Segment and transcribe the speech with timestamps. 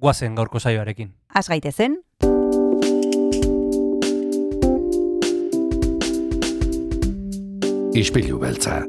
[0.00, 1.12] guazen gaurko saioarekin.
[1.34, 2.00] Az gaitezen,
[7.94, 8.84] Ispilu beltza.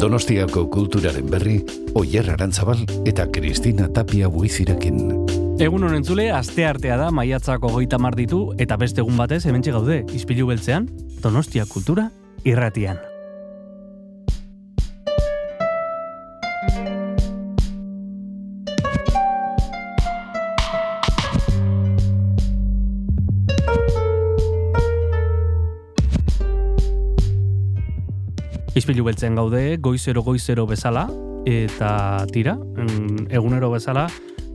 [0.00, 1.56] Donostiako kulturaren berri,
[1.96, 5.00] Oyer Arantzabal eta Kristina Tapia buizirekin.
[5.62, 9.72] Egun honen zule, aste artea da, maiatzako goita mar ditu, eta beste egun batez, hementxe
[9.72, 10.90] gaude, izpilu beltzean,
[11.24, 12.10] Donostia kultura
[12.44, 13.00] irratian.
[28.76, 31.06] Izpilu beltzen gaude, goizero goizero bezala,
[31.48, 34.06] eta tira, mm, egunero bezala,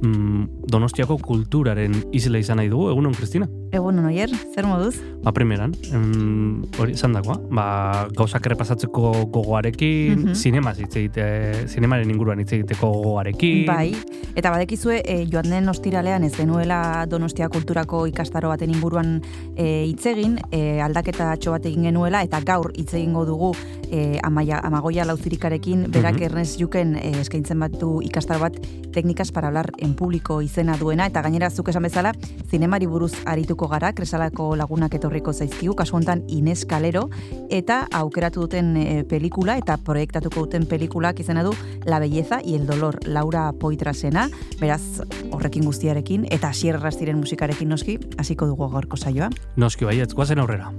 [0.03, 3.49] mm, Donostiako kulturaren isla izan nahi dugu, egunon, Kristina?
[3.71, 4.97] egun oier, zer moduz?
[5.23, 10.35] Ba, primeran, em, hori esan dagoa, ba, gauzak errepasatzeko gogoarekin, Mhm.
[10.35, 13.65] zinemaz hitz egite, zinemaren inguruan hitz egiteko gogoarekin.
[13.65, 13.95] Bai,
[14.35, 19.21] eta badekizue e, joan den ostiralean ez genuela Donostia Kulturako ikastaro baten inguruan
[19.55, 23.55] e, hitz egin, e, aldaketa atxo bat egin genuela, eta gaur hitz egingo dugu
[23.91, 26.23] e, amaia, amagoia lauzirikarekin, berak Mhm.
[26.23, 28.55] Ernest Juken e, eskaintzen batu ikastaro bat
[28.91, 32.13] teknikas para hablar en publiko izena duena, eta gainera zuk esan bezala,
[32.49, 37.09] zinemari buruz arituko gara, kresalako lagunak etorriko zaizkigu, kasu honetan Ines Kalero,
[37.49, 41.51] eta aukeratu duten e, pelikula, eta proiektatuko duten pelikulak izena du
[41.85, 47.99] La belleza y el dolor, Laura Poitrasena, beraz horrekin guztiarekin, eta asier rastiren musikarekin noski,
[48.17, 49.29] hasiko dugu gaurko saioa.
[49.57, 50.71] Noski baietz, guazen aurrera.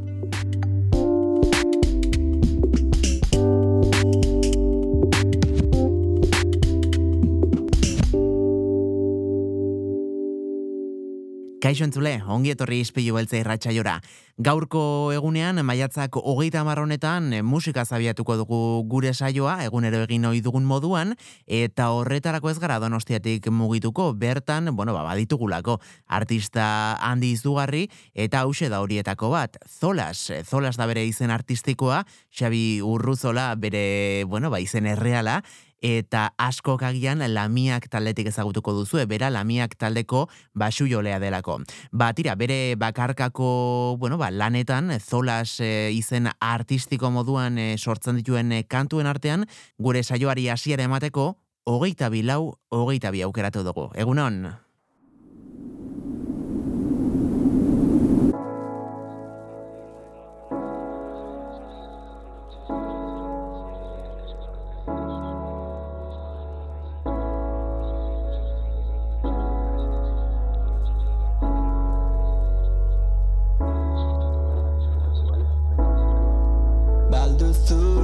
[11.63, 14.01] Kaixo entzule, ongi etorri izpilu beltza irratxaiora.
[14.43, 20.65] Gaurko egunean, maiatzak hogeita honetan eh, musika zabiatuko dugu gure saioa, egunero egin ohi dugun
[20.65, 21.15] moduan,
[21.47, 25.79] eta horretarako ez gara donostiatik mugituko, bertan, bueno, ba, baditugulako,
[26.09, 32.03] artista handi izugarri, eta hause da horietako bat, Zolas, Zolas da bere izen artistikoa,
[32.35, 35.45] Xabi Urruzola bere, bueno, ba, izen erreala,
[35.83, 41.59] eta askok agian lamiak taldetik ezagutuko duzu, bera lamiak taldeko basu jolea delako.
[41.93, 48.53] Ba, tira, bere bakarkako, bueno, ba, lanetan, zolas e, izen artistiko moduan e, sortzen dituen
[48.53, 49.47] e, kantuen artean,
[49.79, 51.33] gure saioari hasiera emateko,
[51.67, 53.91] hogeita bi lau, hogeita bi aukeratu dugu.
[53.95, 54.62] Egunon?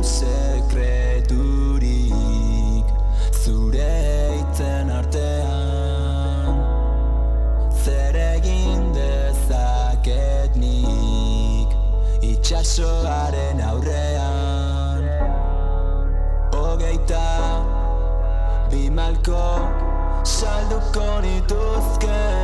[0.09, 1.37] Sekreturik
[3.43, 3.97] zure
[4.37, 6.55] hitzen artean.
[7.85, 11.71] Zer egin dezaket nik
[12.31, 15.03] itxasoaren aurrean?
[16.57, 17.29] Hogeita
[18.73, 19.47] bi malko
[20.25, 22.38] salduko nituzke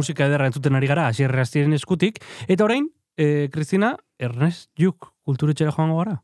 [0.00, 2.20] musika ederra entzuten ari gara, hasi erraztiren eskutik.
[2.48, 6.18] Eta orain, e, Kristina, Ernest Juk kulturetxera joango gara?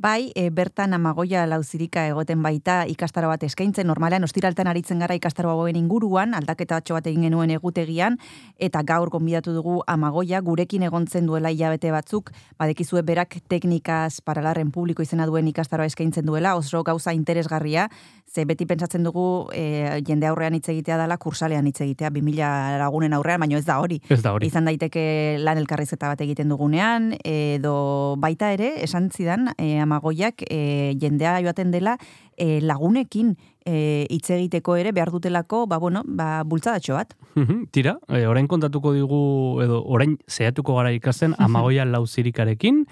[0.00, 5.50] Bai, e, bertan amagoia lauzirika egoten baita ikastaro bat eskaintzen, normalean ostiraltan aritzen gara ikastaro
[5.52, 8.16] hauen inguruan, aldaketa batxo bat egin genuen egutegian,
[8.56, 15.04] eta gaur gonbidatu dugu amagoia, gurekin egontzen duela hilabete batzuk, badekizue berak teknikaz paralarren publiko
[15.04, 17.90] izena duen ikastaroa eskaintzen duela, oso gauza interesgarria,
[18.24, 23.12] ze beti pentsatzen dugu e, jende aurrean hitz egitea dela, kursalean hitz egitea, 2000 lagunen
[23.12, 24.00] aurrean, baino ez da hori.
[24.08, 24.48] Ez da hori.
[24.48, 30.94] Izan daiteke lan elkarrizketa bat egiten dugunean, edo baita ere, esan zidan, e, amagoiak e,
[31.00, 31.96] jendea joaten dela
[32.36, 33.34] e, lagunekin
[33.66, 37.16] e, hitz egiteko ere behar dutelako, ba, bueno, ba, bultzadatxo bat.
[37.74, 39.20] Tira, e, orain kontatuko digu,
[39.64, 42.86] edo orain zehatuko gara ikasten amagoia lauzirikarekin,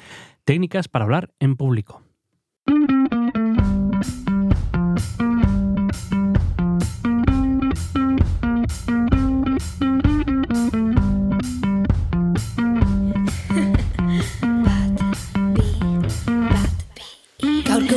[0.44, 2.02] técnicas para hablar en público.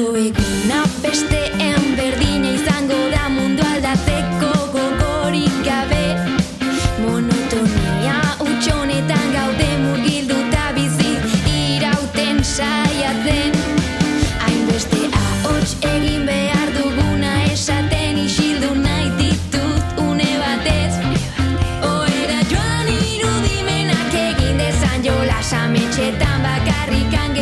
[0.01, 6.01] Eguna besteen berdina izango da mundu aldatzeko gogorik gabe.
[7.03, 11.13] Monotonia utxonetan gaude murgilduta bizi
[11.53, 13.53] irauten saiatzen.
[14.42, 20.98] Hainbeste ahots egin behar duguna esaten isildu nahi ditut une batez.
[21.92, 27.38] Oera joan irudimenak egin dezan jola sametxetan bakarrikan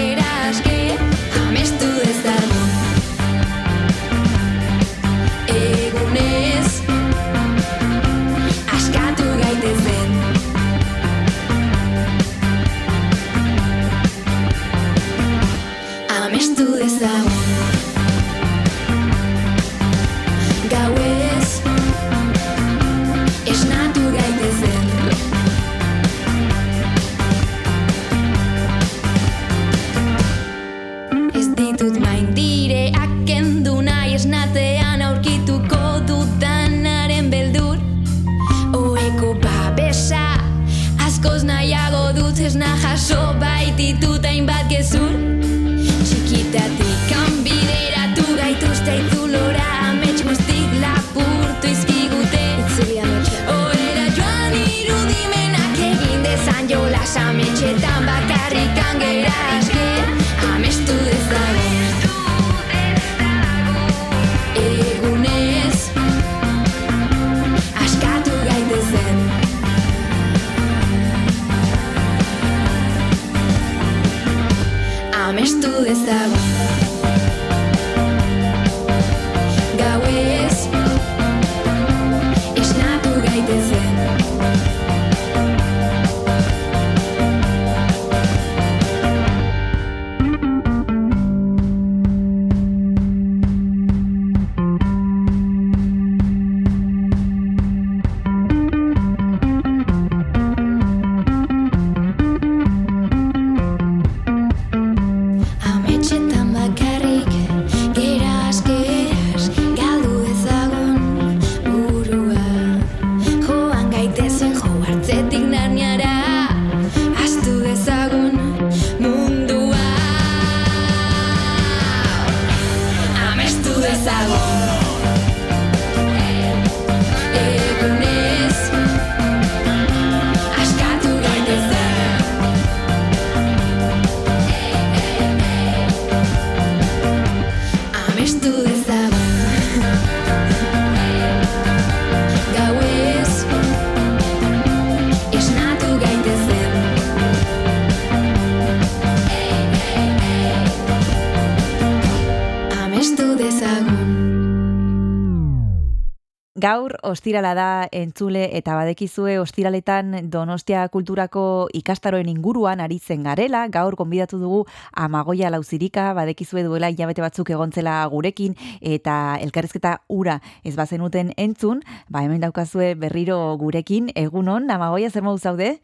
[156.69, 161.43] Gaur ostirala da entzule eta badekizue ostiraletan Donostia kulturako
[161.79, 163.63] ikastaroen inguruan aritzen garela.
[163.73, 164.59] Gaur konbidatu dugu
[165.05, 172.21] Amagoia Lauzirika, badekizue duela hilabete batzuk egontzela gurekin eta elkarrizketa ura ez bazenuten entzun, ba
[172.27, 174.11] hemen daukazue berriro gurekin.
[174.27, 175.79] Egunon, Amagoia zer modu zaude?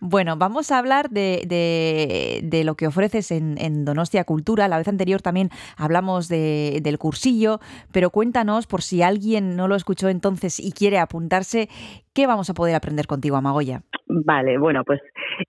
[0.00, 4.68] Bueno, vamos a hablar de, de- de lo que ofreces en, en Donostia Cultura.
[4.68, 7.60] La vez anterior también hablamos de- del cursillo,
[7.92, 11.68] pero cuéntanos, por si alguien no lo escuchó entonces y quiere apuntarse,
[12.14, 13.82] ¿qué vamos a poder aprender contigo, Amagoya?
[14.08, 15.00] Vale, bueno, pues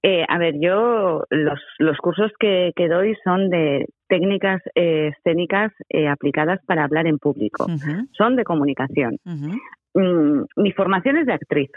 [0.02, 5.72] eh, a ver, yo los, los cursos que, que doy son de técnicas eh, escénicas
[5.90, 7.68] eh, aplicadas para hablar en público.
[8.18, 9.18] Son de comunicación.
[9.94, 11.70] mm, mi formación es de actriz.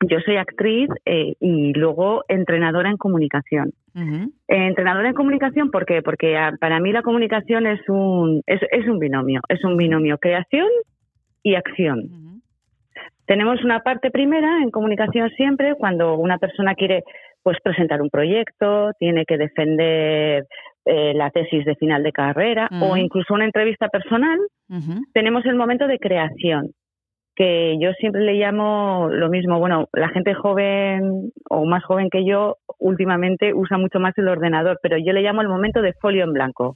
[0.00, 3.72] Yo soy actriz eh, y luego entrenadora en comunicación.
[3.96, 6.02] Eh, entrenadora en comunicación, ¿por qué?
[6.02, 10.18] Porque ah, para mí la comunicación es un, es, es un binomio, es un binomio
[10.18, 10.68] creación
[11.42, 12.08] y acción.
[13.26, 17.02] Tenemos una parte primera en comunicación siempre cuando una persona quiere
[17.42, 20.46] pues presentar un proyecto, tiene que defender
[20.84, 24.38] eh, la tesis de final de carrera o incluso una entrevista personal,
[25.12, 26.70] tenemos el momento de creación,
[27.38, 29.60] que yo siempre le llamo lo mismo.
[29.60, 34.80] Bueno, la gente joven o más joven que yo últimamente usa mucho más el ordenador,
[34.82, 36.74] pero yo le llamo el momento de folio en blanco.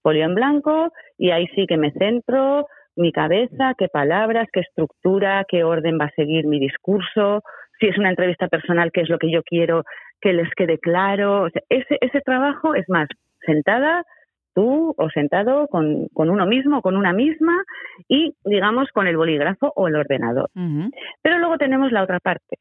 [0.00, 5.44] Folio en blanco y ahí sí que me centro, mi cabeza, qué palabras, qué estructura,
[5.48, 7.42] qué orden va a seguir mi discurso,
[7.80, 9.82] si es una entrevista personal, qué es lo que yo quiero
[10.20, 11.42] que les quede claro.
[11.42, 13.08] O sea, ese, ese trabajo es más
[13.44, 14.04] sentada
[14.58, 17.62] tú o sentado con, con uno mismo, con una misma
[18.08, 20.50] y, digamos, con el bolígrafo o el ordenador.
[21.22, 22.56] Pero luego tenemos la otra parte,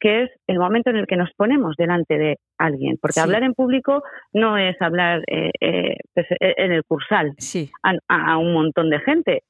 [0.00, 3.20] que es el momento en el que nos ponemos delante de alguien, porque Sí.
[3.20, 4.02] hablar en público
[4.32, 7.70] no es hablar eh, eh, pues, eh, en el cursal Sí,
[8.08, 9.42] a, un montón de gente.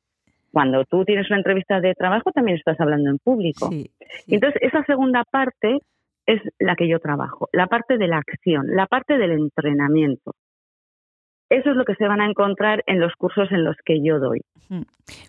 [0.52, 3.68] Cuando tú tienes una entrevista de trabajo también estás hablando en público.
[3.70, 3.88] sí.
[4.26, 5.78] Entonces, esa segunda parte
[6.26, 10.32] es la que yo trabajo, la parte de la acción, la parte del entrenamiento.
[11.48, 14.18] Eso es lo que se van a encontrar en los cursos en los que yo
[14.18, 14.40] doy.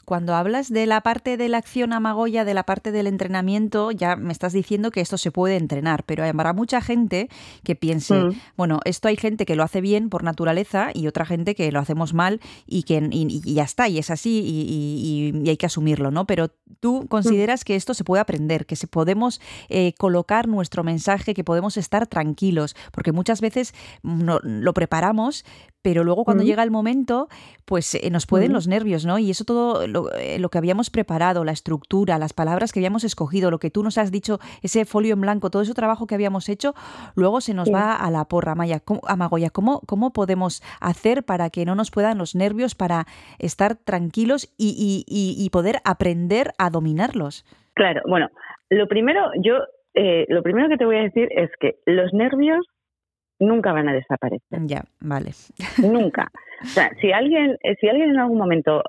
[0.03, 4.15] Cuando hablas de la parte de la acción amagoya, de la parte del entrenamiento, ya
[4.15, 7.29] me estás diciendo que esto se puede entrenar, pero habrá mucha gente
[7.63, 8.31] que piense, Mm.
[8.55, 11.79] bueno, esto hay gente que lo hace bien por naturaleza y otra gente que lo
[11.79, 16.09] hacemos mal y que y, y ya está, y es así y, hay que asumirlo,
[16.09, 16.25] ¿no?
[16.25, 16.47] Pero
[16.79, 21.43] tú consideras que esto se puede aprender, que se podemos eh, colocar nuestro mensaje, que
[21.43, 25.45] podemos estar tranquilos, porque muchas veces mm, no- lo preparamos,
[25.87, 26.47] pero luego cuando Mm.
[26.47, 27.29] llega el momento,
[27.63, 28.55] pues eh, nos pueden Mm.
[28.55, 29.19] los nervios, ¿no?
[29.19, 33.05] Y eso todo lo, eh, lo que habíamos preparado, la estructura, las palabras que habíamos
[33.05, 36.13] escogido, lo que tú nos has dicho, ese folio en blanco, todo ese trabajo que
[36.13, 36.73] habíamos hecho,
[37.15, 37.71] luego se nos Sí.
[37.73, 38.81] va a la porra, Maya.
[38.81, 43.05] ¿Cómo, Amagoya, ¿cómo, ¿cómo podemos hacer para que no nos puedan los nervios, para
[43.39, 47.45] estar tranquilos y, y- y- y poder aprender a dominarlos?
[47.75, 48.27] Claro, bueno,
[48.69, 49.53] lo primero, yo,
[49.93, 52.65] eh, lo primero que te voy a decir es que los nervios
[53.39, 54.59] nunca van a desaparecer.
[54.65, 55.31] Ya, vale.
[55.83, 56.29] Nunca.
[56.63, 58.81] O sea, si alguien, eh, si alguien en algún momento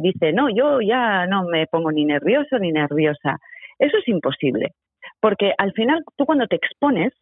[0.00, 3.38] dice, no, yo ya no me pongo ni nervioso ni nerviosa,
[3.78, 4.72] eso es imposible.
[5.20, 7.12] Porque al final, tú cuando te expones,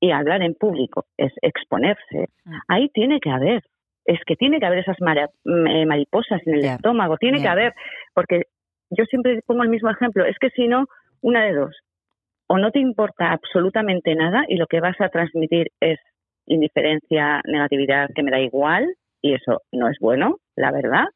[0.00, 2.54] y hablar en público es exponerse, Mm.
[2.68, 3.62] ahí tiene que haber.
[4.04, 7.72] Es que tiene que haber esas mara- eh, mariposas en el estómago, tiene que haber.
[8.14, 8.42] Porque
[8.90, 10.86] yo siempre pongo el mismo ejemplo, es que si no,
[11.20, 11.76] una de dos.
[12.52, 15.98] O no te importa absolutamente nada y lo que vas a transmitir es
[16.44, 21.06] indiferencia, negatividad, que me da igual, y eso no es bueno, la verdad.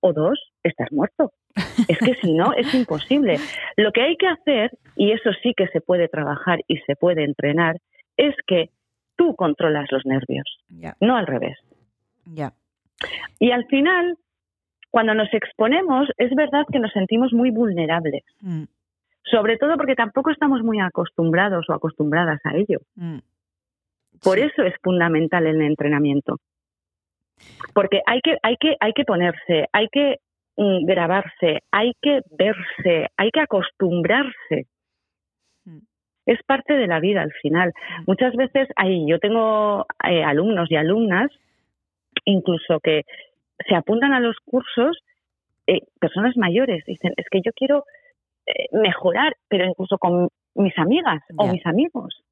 [0.00, 1.30] O dos, estás muerto.
[1.88, 3.36] Es que si no, es imposible.
[3.76, 7.22] Lo que hay que hacer, y eso sí que se puede trabajar y se puede
[7.22, 7.76] entrenar,
[8.16, 8.70] es que
[9.14, 10.46] tú controlas los nervios,
[11.00, 11.58] no al revés.
[12.24, 12.52] ya.
[13.38, 14.16] Y al final,
[14.90, 18.64] cuando nos exponemos, es verdad que nos sentimos muy vulnerables, Mm,
[19.30, 22.80] sobre todo porque tampoco estamos muy acostumbrados o acostumbradas a ello.
[22.96, 23.18] mm.
[24.22, 26.38] Por eso es fundamental el entrenamiento.
[27.74, 30.16] Porque hay que, hay que, hay que ponerse, hay que
[30.56, 34.66] mm, grabarse, hay que verse, hay que acostumbrarse.
[35.64, 35.80] Mm.
[36.24, 37.72] Es parte de la vida al final.
[38.06, 41.30] Muchas veces hay, yo tengo eh, alumnos y alumnas,
[42.24, 43.02] incluso que
[43.68, 44.98] se apuntan a los cursos,
[45.66, 47.84] eh, personas mayores, dicen, es que yo quiero
[48.72, 52.22] mejorar, pero incluso con mis amigas o mis amigos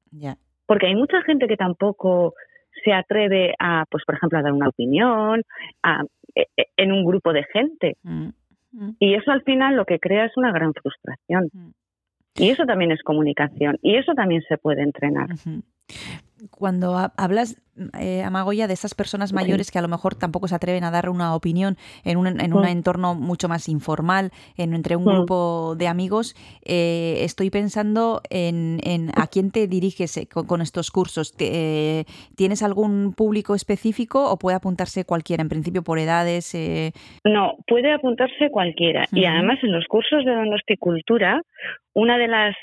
[0.65, 2.33] porque hay mucha gente que tampoco
[2.83, 5.43] se atreve a, pues por ejemplo, a dar una opinión
[5.83, 6.03] a-
[6.33, 7.97] e- e- en un grupo de gente.
[8.03, 8.29] Mm,
[8.71, 8.95] mm.
[8.99, 11.49] Y eso al final lo que crea es una gran frustración.
[11.53, 11.69] Mm.
[12.37, 13.77] Y eso también es comunicación.
[13.81, 15.31] Y eso también se puede entrenar.
[15.31, 15.61] Ujú.
[16.51, 17.61] Cuando ha- hablas,
[17.99, 21.09] eh, Amagoya, de estas personas mayores que a lo mejor tampoco se atreven a dar
[21.09, 21.75] una opinión
[22.05, 27.17] en un, en un entorno mucho más informal, en, entre un grupo de amigos, eh,
[27.21, 31.33] estoy pensando en, en a quién te diriges eh, con, con estos cursos.
[31.33, 32.05] Te- eh,
[32.37, 35.41] ¿Tienes algún público específico o puede apuntarse cualquiera?
[35.41, 36.55] En principio por edades.
[36.55, 36.93] eh,
[37.25, 39.05] No, puede apuntarse cualquiera.
[39.11, 41.41] Y además en los cursos de donosticultura,
[41.93, 42.55] una de las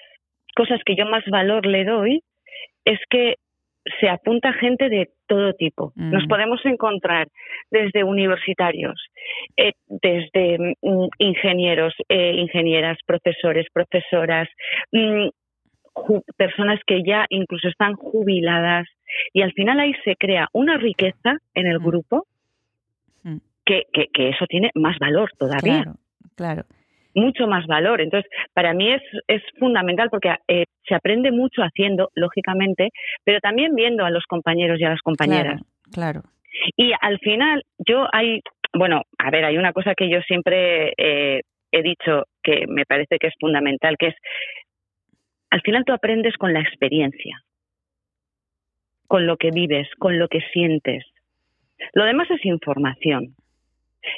[0.56, 2.22] cosas que yo más valor le doy
[2.84, 3.36] es que
[4.00, 5.92] se apunta gente de todo tipo.
[5.96, 6.10] Mm.
[6.12, 7.28] Nos podemos encontrar
[7.70, 8.94] desde universitarios,
[9.56, 14.48] eh, desde mm, ingenieros, eh, ingenieras, profesores, profesoras,
[14.92, 15.28] mm,
[16.36, 18.88] personas que ya incluso están jubiladas
[19.34, 22.26] y al final ahí se crea una riqueza en el grupo
[23.64, 25.82] que, que, que eso tiene más valor todavía.
[25.82, 25.94] Claro,
[26.34, 26.64] claro.
[27.14, 28.00] Mucho más valor.
[28.00, 32.90] Entonces, para mí es, es fundamental porque eh, se aprende mucho haciendo, lógicamente,
[33.24, 35.60] pero también viendo a los compañeros y a las compañeras.
[35.92, 36.32] Claro, claro.
[36.76, 38.40] Y al final, yo hay,
[38.74, 43.18] bueno, a ver, hay una cosa que yo siempre eh, he dicho que me parece
[43.18, 44.14] que es fundamental, que es,
[45.50, 47.42] al final tú aprendes con la experiencia,
[49.06, 51.04] con lo que vives, con lo que sientes.
[51.94, 53.34] Lo demás es información.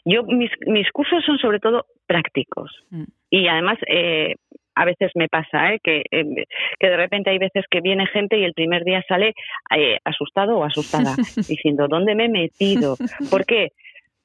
[0.04, 2.70] Yo, mis, mis cursos son sobre todo prácticos.
[2.90, 3.04] Mm.
[3.30, 4.34] Y además, eh,
[4.74, 5.80] a veces me pasa ¿eh?
[5.82, 6.46] que, eh,
[6.78, 9.34] que de repente hay veces que viene gente y el primer día sale
[9.76, 11.14] eh, asustado o asustada,
[11.48, 12.96] diciendo, ¿dónde me he metido?
[13.30, 13.72] ¿Por qué?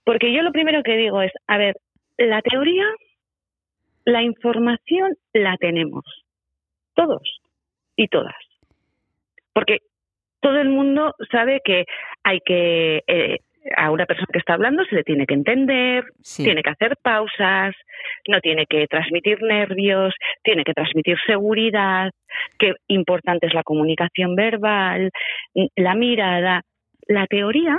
[0.04, 1.75] Porque yo lo primero que digo es, a ver,
[2.18, 2.86] la teoría,
[4.06, 6.04] la información la tenemos,
[6.96, 7.22] todos
[7.96, 8.36] y todas.
[9.54, 9.80] Porque
[10.42, 11.86] todo el mundo sabe que
[12.24, 13.39] hay que, eh,
[13.75, 16.44] a una persona que está hablando se le tiene que entender, Sí.
[16.44, 17.75] tiene que hacer pausas,
[18.27, 22.12] no tiene que transmitir nervios, tiene que transmitir seguridad,
[22.57, 25.12] que importante es la comunicación verbal,
[25.75, 26.62] la mirada.
[27.07, 27.77] La teoría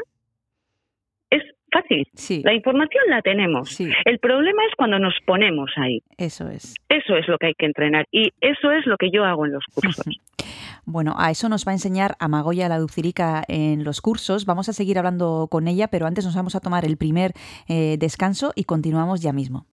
[1.31, 3.71] es fácil, Sí, la información la tenemos.
[3.71, 6.01] sí, El problema es cuando nos ponemos ahí.
[6.19, 6.75] eso es.
[6.89, 9.53] Eso es lo que hay que entrenar y eso es lo que yo hago en
[9.53, 10.05] los cursos.
[10.91, 14.45] Bueno, a eso nos va a enseñar Amagoya la Ducirica en los cursos.
[14.45, 17.33] Vamos a seguir hablando con ella, pero antes nos vamos a tomar el primer
[17.69, 19.67] eh, descanso y continuamos ya mismo.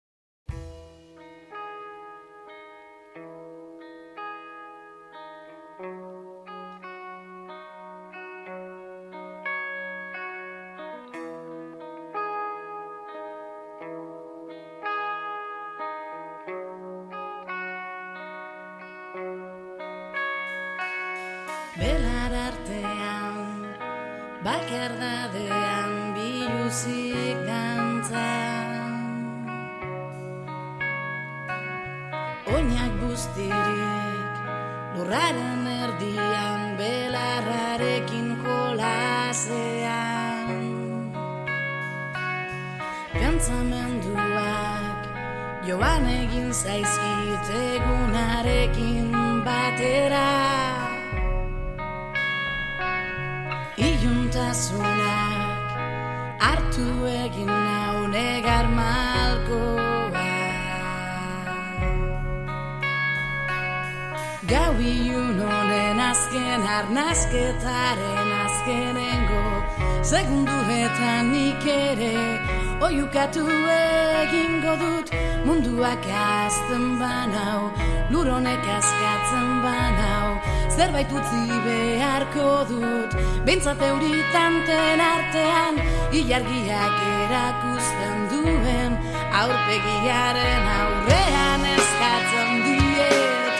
[82.37, 83.11] Beharko dut,
[83.45, 85.75] bintzat euritanten artean
[86.11, 88.97] Ilargiak erakusten duen,
[89.41, 93.55] aurpegiaren aurrean eskatzen diet.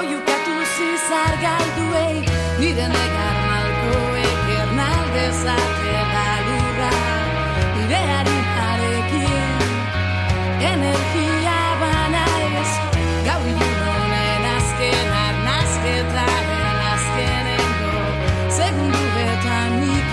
[0.00, 2.16] Oiukatu zizar galduei,
[2.60, 6.92] nire negar malkoek ernaldezake galurra
[7.78, 9.66] Nire harimarekin,
[10.74, 11.37] energia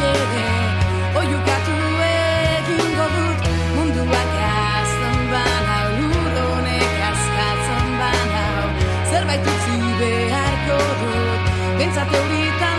[0.09, 0.47] ere,
[1.21, 1.75] oiukatu
[2.07, 3.49] egingo dut
[4.49, 8.63] azten banau, lur honek askatzen banau.
[9.11, 12.74] Zerbait utzi beharko dut, bintzat euritanten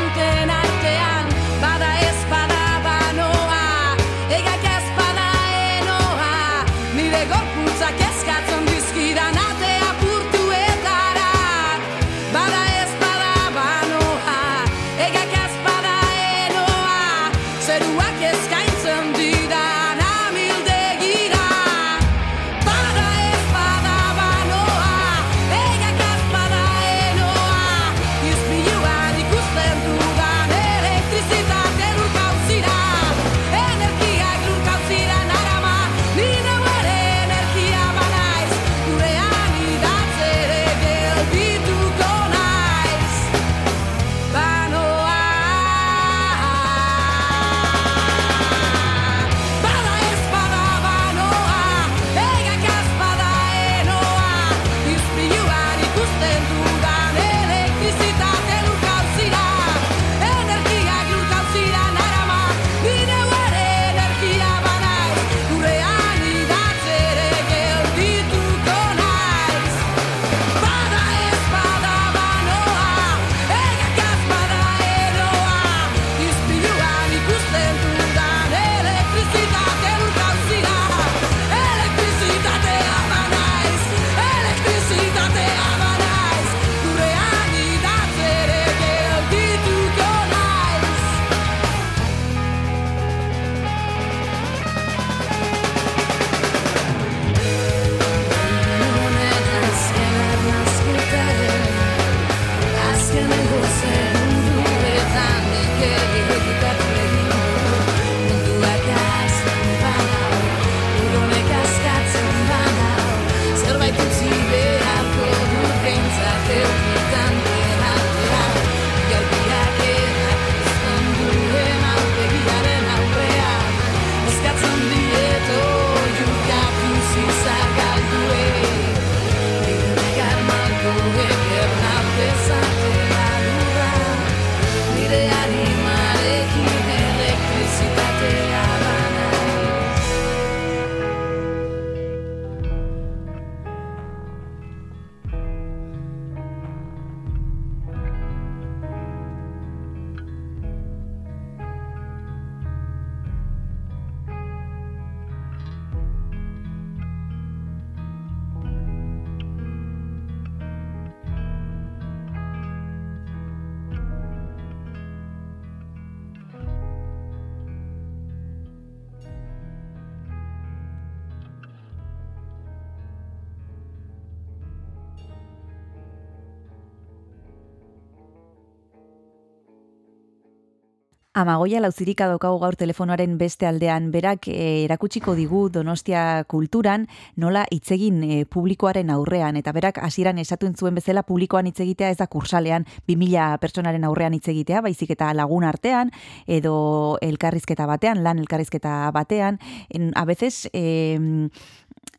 [181.46, 187.04] Amagoia lauzirika daukagu gaur telefonoaren beste aldean, berak eh, erakutsiko digu Donostia kulturan
[187.38, 192.18] nola hitzegin eh, publikoaren aurrean, eta berak hasieran esatuen zuen bezala publikoan hitz egitea ez
[192.18, 196.10] da kursalean 2000 pertsonaren aurrean hitz egitea, baizik eta lagun artean,
[196.50, 196.74] edo
[197.22, 199.62] elkarrizketa batean, lan elkarrizketa batean,
[199.94, 200.66] en, a veces...
[200.72, 201.46] Eh,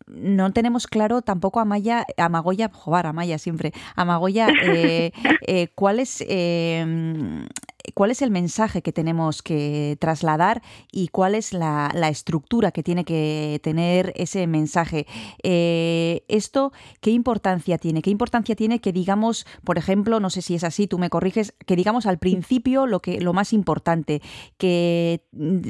[0.07, 5.11] no tenemos claro tampoco Amaya, Amagoya, joder, Amaya siempre, Amagoya, eh,
[5.41, 7.45] eh, cuál es eh,
[7.93, 12.83] cuál es el mensaje que tenemos que trasladar y cuál es la, la estructura que
[12.83, 15.07] tiene que tener ese mensaje.
[15.43, 18.01] Eh, esto, ¿qué importancia tiene?
[18.01, 21.53] ¿Qué importancia tiene que digamos, por ejemplo, no sé si es así, tú me corriges,
[21.65, 24.21] que digamos al principio lo, que, lo más importante,
[24.57, 25.21] que,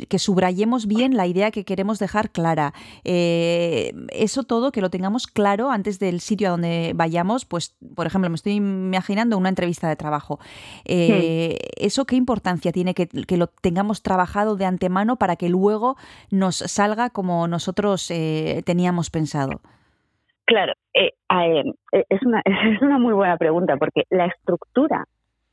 [0.09, 2.73] que subrayemos bien la idea que queremos dejar clara.
[3.03, 8.07] Eh, eso todo, que lo tengamos claro antes del sitio a donde vayamos, pues, por
[8.07, 10.39] ejemplo, me estoy imaginando una entrevista de trabajo.
[10.85, 15.95] Eh, Eso qué importancia tiene que, que, lo tengamos trabajado de antemano para que luego
[16.31, 19.61] nos salga como nosotros eh, teníamos pensado.
[20.45, 25.05] Claro, eh, eh, es, una, es una muy buena pregunta porque la estructura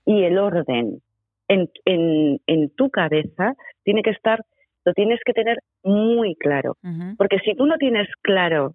[0.07, 1.03] y el orden
[1.49, 4.41] en, en, en tu cabeza tiene que estar,
[4.85, 6.77] lo tienes que tener muy claro.
[6.83, 7.17] Uh -huh.
[7.19, 8.75] Porque si tú no tienes claro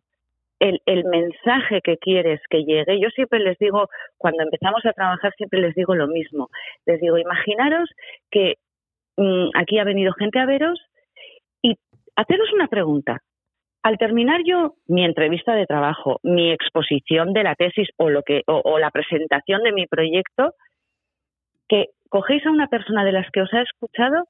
[0.59, 2.99] el, el, mensaje que quieres que llegue.
[2.99, 6.49] Yo siempre les digo, cuando empezamos a trabajar, siempre les digo lo mismo.
[6.85, 7.89] Les digo, imaginaros
[8.29, 8.55] que
[9.17, 10.79] mmm, aquí ha venido gente a veros
[11.61, 11.75] y
[12.15, 13.21] haceros una pregunta.
[13.81, 18.43] Al terminar yo mi entrevista de trabajo, mi exposición de la tesis o, lo que,
[18.45, 20.53] o la presentación de mi proyecto,
[21.69, 24.25] que cogéis a una persona de las que os ha escuchado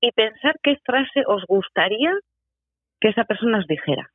[0.00, 2.12] y pensar qué frase os gustaría
[3.00, 4.08] que esa persona os dijera.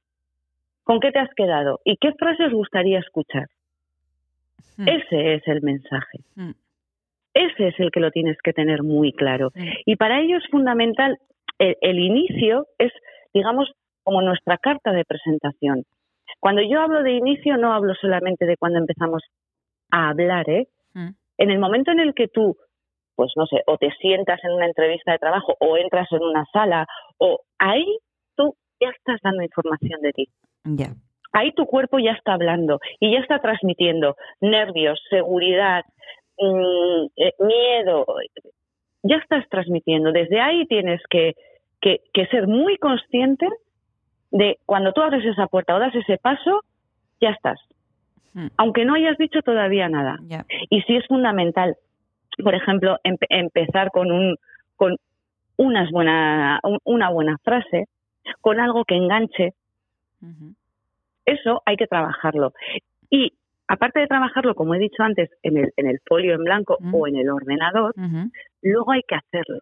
[0.89, 1.81] ¿Con qué te has quedado?
[1.85, 3.45] ¿Y qué frases os gustaría escuchar?
[4.75, 4.87] Mm.
[4.87, 6.17] Ese es el mensaje.
[6.33, 6.53] Mm.
[7.31, 9.51] Ese es el que lo tienes que tener muy claro.
[9.85, 11.19] Y para ello es fundamental,
[11.59, 12.91] el, el, inicio es,
[13.35, 13.71] digamos,
[14.01, 15.83] como nuestra carta de presentación.
[16.39, 19.21] Cuando yo hablo de inicio, no hablo solamente de cuando empezamos
[19.91, 20.69] a hablar, ¿eh?
[20.95, 22.57] En el momento en el que tú,
[23.13, 26.45] pues no sé, o te sientas en una entrevista de trabajo, o entras en una
[26.51, 26.87] sala,
[27.19, 27.99] o ahí
[28.35, 30.29] tú ya estás dando información de ti.
[30.63, 30.95] Yeah.
[31.31, 35.83] Ahí tu cuerpo ya está hablando y ya está transmitiendo nervios, seguridad,
[36.37, 38.05] mmm, eh, miedo.
[39.03, 40.11] Ya estás transmitiendo.
[40.11, 41.35] Desde ahí tienes que,
[41.81, 43.47] que, que, ser muy consciente
[44.31, 46.61] de cuando tú abres esa puerta o das ese paso,
[47.21, 47.59] ya estás.
[48.33, 48.47] Hmm.
[48.57, 50.17] Aunque no hayas dicho todavía nada.
[50.27, 50.45] Yeah.
[50.69, 51.75] Y sí es fundamental,
[52.43, 54.35] por ejemplo, em empezar con, un,
[54.75, 54.97] con
[55.57, 57.85] unas buena, una buena frase,
[58.41, 59.53] con algo que enganche,
[60.21, 60.55] Uh -huh.
[61.25, 62.53] Eso hay que trabajarlo.
[63.09, 63.33] Y
[63.67, 66.83] aparte de trabajarlo, como he dicho antes, en el, en el folio en blanco uh
[66.83, 66.99] -huh.
[66.99, 68.31] o en el ordenador, uh -huh.
[68.61, 69.59] luego hay que hacerlo.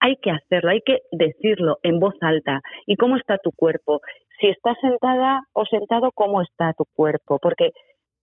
[0.00, 2.60] Hay que hacerlo, hay que decirlo en voz alta.
[2.86, 4.00] ¿Y cómo está tu cuerpo?
[4.40, 7.38] Si estás sentada o sentado, ¿cómo está tu cuerpo?
[7.38, 7.70] Porque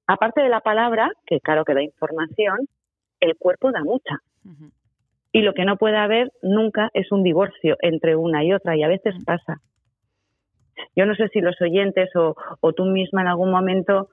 [0.06, 2.68] aparte de la palabra, que claro que da información,
[3.22, 4.18] el cuerpo da mucha.
[5.32, 8.84] Y lo que no puede haber nunca es un divorcio entre una y otra, y
[8.84, 9.62] a veces pasa.
[10.96, 14.10] Yo no sé si los oyentes o, o tú misma en algún momento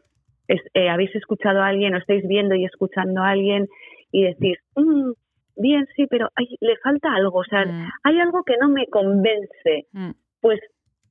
[0.49, 3.67] es, eh, habéis escuchado a alguien o estáis viendo y escuchando a alguien
[4.13, 5.13] y decís, mmm,
[5.57, 7.89] bien, sí, pero hay, le falta algo, o sea, mm.
[8.05, 9.87] hay algo que no me convence.
[9.93, 10.11] Mm.
[10.41, 10.61] Pues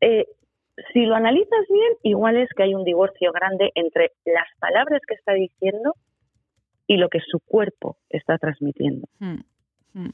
[0.01, 0.25] eh,
[0.93, 5.15] si lo analizas bien, igual es que hay un divorcio grande entre las palabras que
[5.15, 5.93] está diciendo
[6.87, 9.07] y lo que su cuerpo está transmitiendo.
[9.95, 10.09] Mm.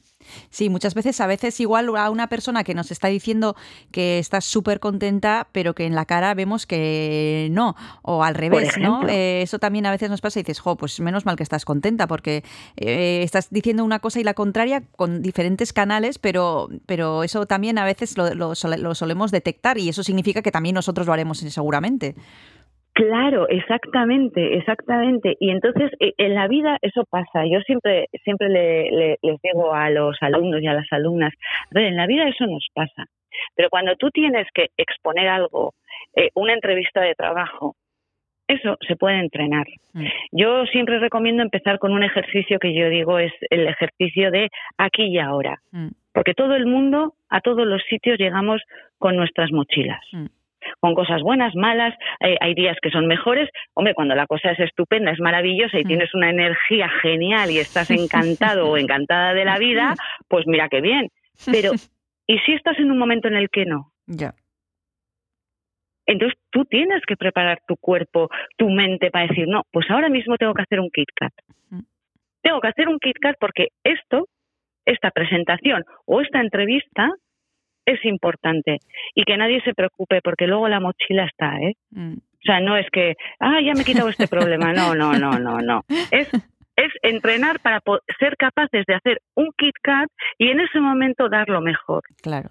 [0.48, 3.56] Sí, muchas veces, a veces igual a una persona que nos está diciendo
[3.90, 8.78] que está súper contenta, pero que en la cara vemos que no, o al revés,
[8.78, 9.02] ¿no?
[9.08, 11.64] Eh, eso también a veces nos pasa y dices, jo, pues menos mal que estás
[11.64, 12.44] contenta, porque
[12.76, 17.76] eh, estás diciendo una cosa y la contraria con diferentes canales, pero, pero eso también
[17.78, 21.38] a veces lo, lo, lo solemos detectar y eso significa que también nosotros lo haremos
[21.38, 22.14] seguramente.
[22.94, 25.36] Claro, exactamente, exactamente.
[25.40, 27.46] Y entonces eh, en la vida eso pasa.
[27.46, 31.32] Yo siempre, siempre le, le, les digo a los alumnos y a las alumnas,
[31.70, 33.06] a ver, en la vida eso nos pasa.
[33.54, 35.74] Pero cuando tú tienes que exponer algo,
[36.14, 37.76] eh, una entrevista de trabajo,
[38.46, 39.66] eso se puede entrenar.
[39.94, 40.06] Mm.
[40.32, 45.04] Yo siempre recomiendo empezar con un ejercicio que yo digo es el ejercicio de aquí
[45.04, 45.60] y ahora.
[45.70, 45.88] Mm.
[46.12, 48.60] Porque todo el mundo, a todos los sitios llegamos
[48.98, 50.00] con nuestras mochilas.
[50.80, 53.48] Con cosas buenas, malas, eh, hay días que son mejores.
[53.74, 55.88] Hombre, cuando la cosa es estupenda, es maravillosa y mm.
[55.88, 59.94] tienes una energía genial y estás encantado o encantada de la vida,
[60.28, 61.08] pues mira qué bien.
[61.50, 61.72] Pero,
[62.26, 63.92] ¿y si estás en un momento en el que no?
[64.06, 64.34] Ya.
[66.06, 70.36] Entonces tú tienes que preparar tu cuerpo, tu mente para decir, no, pues ahora mismo
[70.36, 71.32] tengo que hacer un KitKat.
[71.70, 71.80] Mm.
[72.42, 74.26] Tengo que hacer un KitKat porque esto
[74.84, 77.10] esta presentación o esta entrevista
[77.86, 78.78] es importante
[79.14, 81.74] y que nadie se preocupe porque luego la mochila está, ¿eh?
[81.90, 82.14] Mm.
[82.14, 84.72] O sea, no es que, ah, ya me he quitado este problema.
[84.72, 85.82] No, no, no, no, no.
[86.10, 86.28] Es,
[86.76, 87.80] es entrenar para
[88.18, 92.02] ser capaces de hacer un Kit Kat y en ese momento dar lo mejor.
[92.20, 92.48] Claro.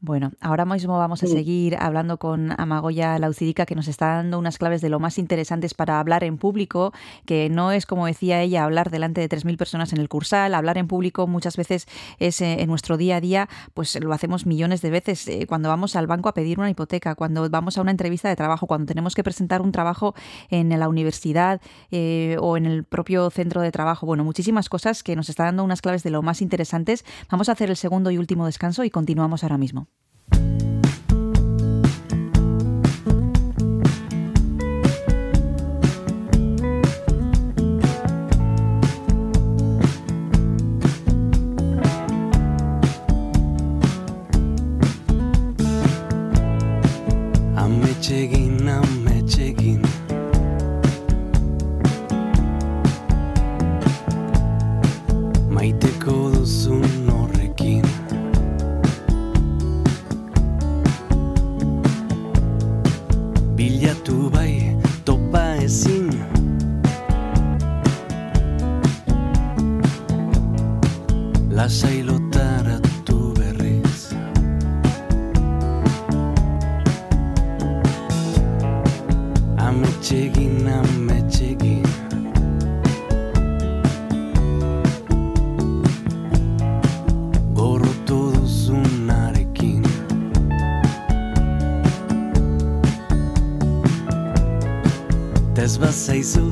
[0.00, 1.32] Bueno, ahora mismo vamos a Sí.
[1.32, 5.72] seguir hablando con Amagoya Laucidica, que nos está dando unas claves de lo más interesantes
[5.72, 6.92] para hablar en público,
[7.24, 10.54] que no es, como decía ella, hablar delante de 3.000 personas en el cursal.
[10.54, 11.86] Hablar en público muchas veces
[12.18, 15.70] es eh, en nuestro día a día, pues lo hacemos millones de veces eh, cuando
[15.70, 18.86] vamos al banco a pedir una hipoteca, cuando vamos a una entrevista de trabajo, cuando
[18.86, 20.14] tenemos que presentar un trabajo
[20.50, 24.04] en la universidad eh, o en el propio centro de trabajo.
[24.04, 27.04] Bueno, muchísimas cosas que nos está dando unas claves de lo más interesantes.
[27.30, 29.88] Vamos a hacer el segundo y último descanso y continuamos ahora mismo.
[48.06, 48.45] 지금
[71.66, 74.02] Lasai lotaratu berriz.
[79.58, 81.82] Ametsegin, ametsegin
[87.58, 89.82] Gorrotu duzunarekin.
[95.56, 96.46] Tez bazaizu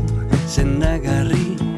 [0.56, 1.73] sendagarri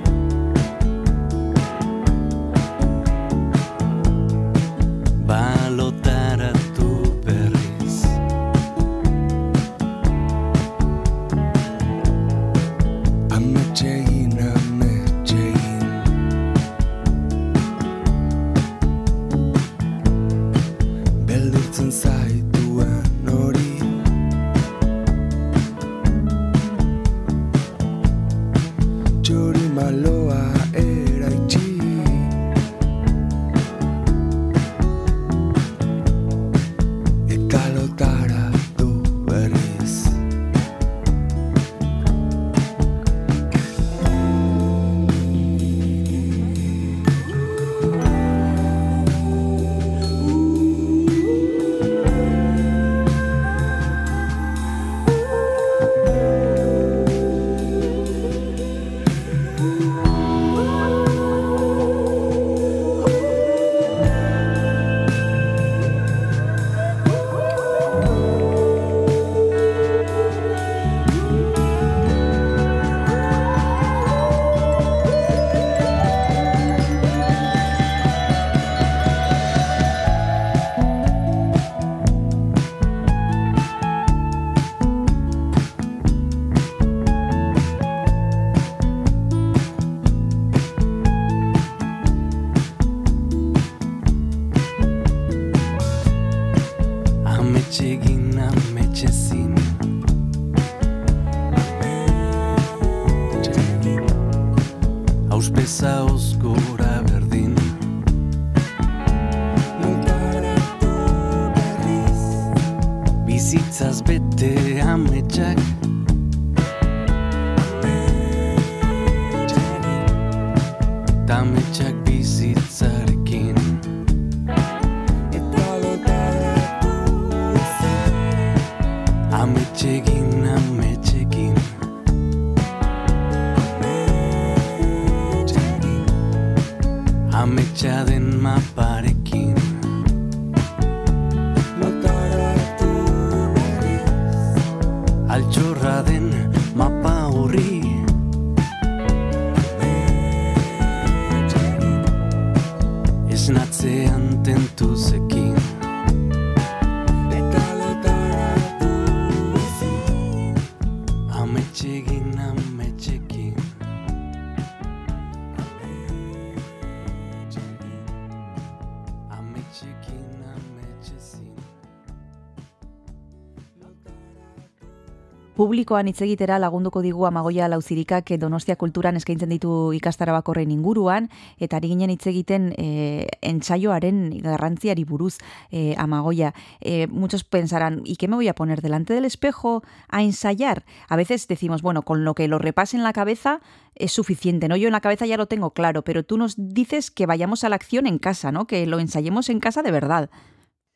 [175.77, 181.27] Publikoan hitz egitera lagunduko digu Amagoia Lauzirikak eh, Donostia Kulturan eskaintzen ditu ikastara bakorren inguruan
[181.61, 185.37] eta ari ginen hitz egiten eh, entsaioaren garrantziari buruz
[185.71, 186.55] eh, Amagoia.
[186.81, 190.85] Eh, muchos pensarán, ¿y qué me voy a poner delante del espejo a ensayar?
[191.11, 193.61] A veces decimos, bueno, con lo que lo repase en la cabeza
[193.97, 194.77] es suficiente, ¿no?
[194.77, 197.69] Yo en la cabeza ya lo tengo claro, pero tú nos dices que vayamos a
[197.69, 198.67] la acción en casa, ¿no?
[198.67, 200.31] Que lo ensayemos en casa de verdad.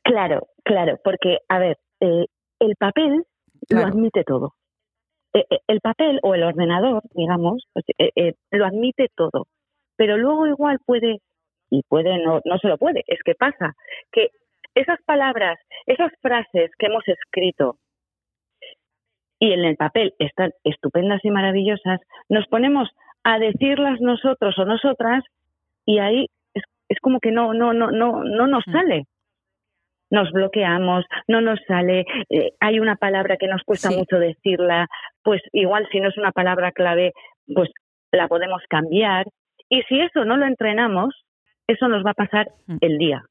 [0.04, 2.24] Claro, claro, porque, a ver, eh,
[2.60, 3.26] el papel
[3.68, 3.88] Claro.
[3.88, 4.54] lo admite todo.
[5.34, 9.46] Eh, eh, el papel o el ordenador, digamos, pues, eh, eh, lo admite todo.
[9.96, 11.18] Pero luego igual puede,
[11.70, 13.74] y puede, no, no se lo puede, es que pasa,
[14.12, 14.28] que
[14.74, 17.76] esas palabras, esas frases que hemos escrito
[19.38, 22.88] y en el papel están estupendas y maravillosas, nos ponemos
[23.24, 25.24] a decirlas nosotros o nosotras
[25.86, 28.72] y ahí es, es como que no, no, no, no, no nos Mm.
[28.72, 29.04] sale
[30.10, 33.96] nos bloqueamos, no nos sale, eh, hay una palabra que nos cuesta Sí.
[33.96, 34.88] mucho decirla,
[35.22, 37.12] pues igual si no es una palabra clave,
[37.54, 37.70] pues
[38.12, 39.26] la podemos cambiar.
[39.68, 41.14] Y si eso no lo entrenamos,
[41.68, 42.76] eso nos va a pasar Mm.
[42.80, 43.22] el día.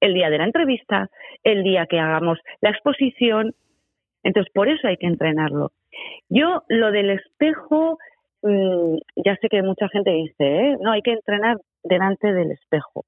[0.00, 1.08] El día de la entrevista,
[1.42, 3.52] el día que hagamos la exposición.
[4.22, 5.72] Entonces, por eso hay que entrenarlo.
[6.28, 7.98] Yo, lo del espejo,
[8.42, 10.76] mm, ya sé que mucha gente dice, ¿eh?
[10.80, 13.04] no, hay que entrenar delante del espejo.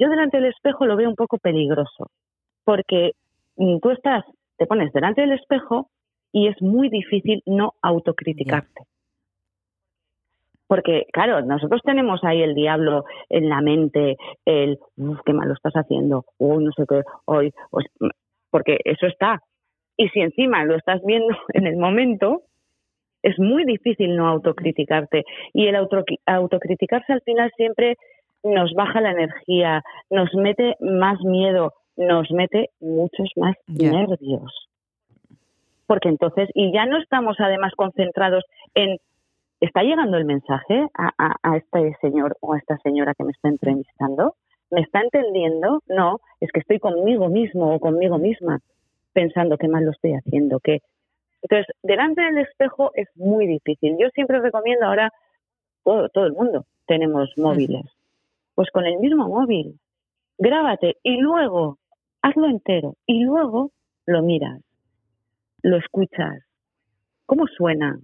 [0.00, 2.10] Yo delante del espejo lo veo un poco peligroso,
[2.64, 3.12] porque
[3.56, 4.24] mm, tú estás,
[4.56, 5.88] te pones delante del espejo
[6.32, 8.82] y es muy difícil no autocriticarte.
[10.66, 15.54] Porque, claro, nosotros tenemos ahí el diablo en la mente, el, "Uf, qué mal lo
[15.54, 17.86] estás haciendo, uy, no sé qué, hoy, pues,
[18.50, 19.40] porque eso está.
[19.96, 22.42] Y si encima lo estás viendo en el momento,
[23.22, 25.24] es muy difícil no autocriticarte.
[25.52, 27.96] Y el auto- autocriticarse al final siempre
[28.42, 33.54] nos baja la energía, nos mete más miedo, nos mete muchos más
[33.90, 34.68] nervios.
[35.86, 38.98] Porque entonces, y ya no estamos además concentrados en,
[39.60, 43.32] ¿está llegando el mensaje a, a- a este señor o a esta señora que me
[43.32, 44.34] está entrevistando?
[44.70, 45.82] ¿Me está entendiendo?
[45.88, 48.60] No, es que estoy conmigo mismo o conmigo misma
[49.12, 50.78] pensando qué mal lo estoy haciendo, que
[51.42, 53.96] entonces, delante del espejo es muy difícil.
[53.98, 55.10] Yo siempre recomiendo ahora,
[55.82, 57.86] todo, todo el mundo tenemos móviles.
[58.60, 59.80] Pues con el mismo móvil,
[60.36, 61.78] grábate y luego
[62.20, 63.70] hazlo entero y luego
[64.04, 64.60] lo miras,
[65.62, 66.44] lo escuchas.
[67.24, 67.98] ¿Cómo suena?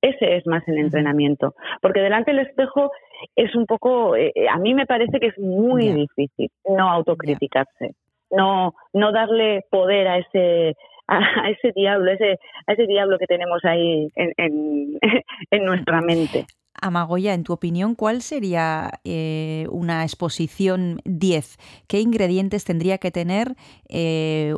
[0.00, 1.56] Ese es más el entrenamiento.
[1.82, 2.92] Porque delante del espejo
[3.34, 7.96] es un poco, eh, a mí me parece que es muy difícil no autocriticarse,
[8.30, 10.76] no, no darle poder a ese,
[11.08, 14.98] a ese diablo, ese, a ese diablo que tenemos ahí en, en,
[15.50, 16.46] en nuestra mente.
[16.80, 21.58] Amagoya, en tu opinión, ¿cuál sería eh, una exposición 10?
[21.88, 23.56] ¿Qué ingredientes tendría que tener
[23.88, 24.54] eh,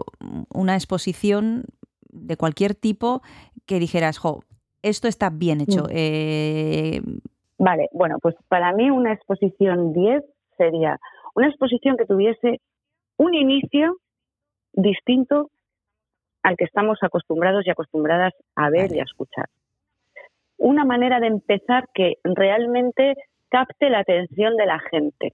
[0.52, 1.64] una exposición
[2.10, 3.22] de cualquier tipo
[3.66, 4.42] que dijeras, jo,
[4.82, 5.84] esto está bien hecho?
[5.84, 5.90] Mm.
[5.90, 7.00] eh,
[7.58, 10.24] Vale, bueno, pues para mí una exposición 10
[10.56, 10.98] sería
[11.34, 12.60] una exposición que tuviese
[13.16, 13.96] un inicio
[14.72, 15.50] distinto
[16.42, 18.96] al que estamos acostumbrados y acostumbradas a ver Vale.
[18.96, 19.46] y a escuchar.
[20.58, 23.14] Una manera de empezar que realmente
[23.48, 25.32] capte la atención de la gente.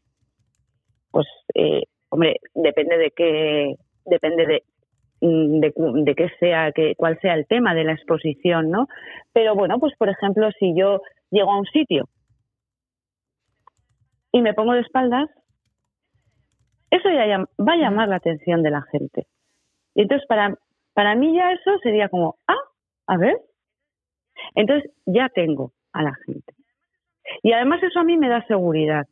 [1.11, 4.63] Pues, eh, hombre, depende de qué, depende de,
[5.21, 5.73] mm, de,
[6.05, 8.87] de qué sea, que, cuál sea el tema de la exposición, ¿no?
[9.33, 11.01] Pero bueno, pues por ejemplo, si yo
[11.31, 12.09] llego a un sitio
[14.33, 15.29] y me pongo de espaldas,
[16.91, 19.27] eso ya va a llamar la atención de la gente.
[19.95, 20.57] Y entonces para,
[20.93, 22.55] para mí ya eso sería como, ah,
[23.07, 23.37] a ver.
[24.55, 26.53] Entonces ya tengo a la gente.
[27.43, 29.07] Y además eso a mí me da seguridad.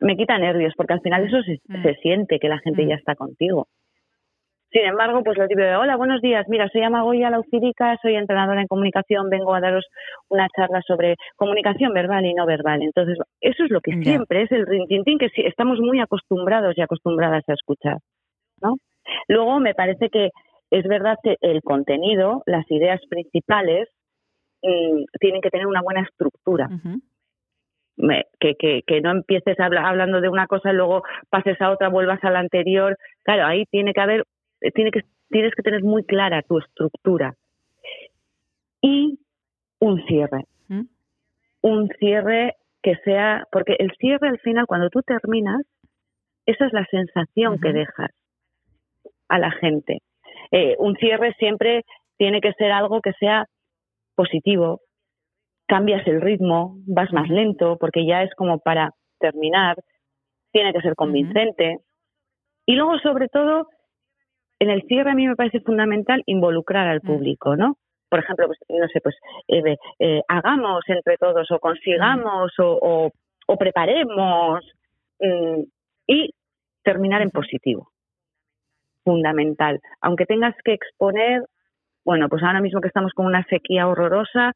[0.00, 1.82] Me quita nervios, porque al final eso se, Mm.
[1.82, 2.88] se siente que la gente Mm.
[2.88, 3.68] ya está contigo.
[4.72, 8.60] Sin embargo, pues lo típico de, hola, buenos días, mira, soy Amagoya Laucirica, soy entrenadora
[8.60, 9.86] en comunicación, vengo a daros
[10.28, 12.82] una charla sobre comunicación verbal y no verbal.
[12.82, 17.48] Entonces, eso es lo que siempre es el rintintín que estamos muy acostumbrados y acostumbradas
[17.48, 17.98] a escuchar,
[18.60, 18.74] ¿no?
[19.28, 20.30] Luego, me parece que
[20.78, 23.88] es verdad que el contenido, las ideas principales,
[24.62, 26.68] mm, tienen que tener una buena estructura
[27.96, 31.70] me- que, que, que no empieces habla- hablando de una cosa y luego pases a
[31.70, 32.96] otra, vuelvas a la anterior.
[33.22, 34.24] Claro, ahí tiene que haber,
[34.62, 37.34] eh, tiene que, tienes que tener muy clara tu estructura.
[38.80, 39.18] Y
[39.80, 40.44] un cierre.
[41.62, 45.62] Un cierre que sea, porque el cierre al final, cuando tú terminas,
[46.46, 48.10] esa es la sensación que dejas
[49.28, 49.98] a la gente.
[50.56, 51.82] Eh, un cierre siempre
[52.16, 53.46] tiene que ser algo que sea
[54.14, 54.80] positivo,
[55.66, 59.76] cambias el ritmo, vas más lento, porque ya es como para terminar,
[60.52, 61.78] tiene que ser convincente.
[62.66, 63.68] Y luego, sobre todo,
[64.60, 67.76] en el cierre a mí me parece fundamental involucrar al público, ¿no?
[68.10, 69.16] Por ejemplo, pues, no sé, pues
[69.48, 73.10] eh, eh, hagamos entre todos o consigamos o, o-
[73.46, 74.64] o preparemos
[75.20, 75.62] mm,
[76.06, 76.30] y
[76.84, 77.90] terminar en positivo.
[79.04, 79.80] Fundamental.
[80.00, 81.42] Aunque tengas que exponer,
[82.04, 84.52] bueno, pues ahora mismo que estamos con una sequía horrorosa,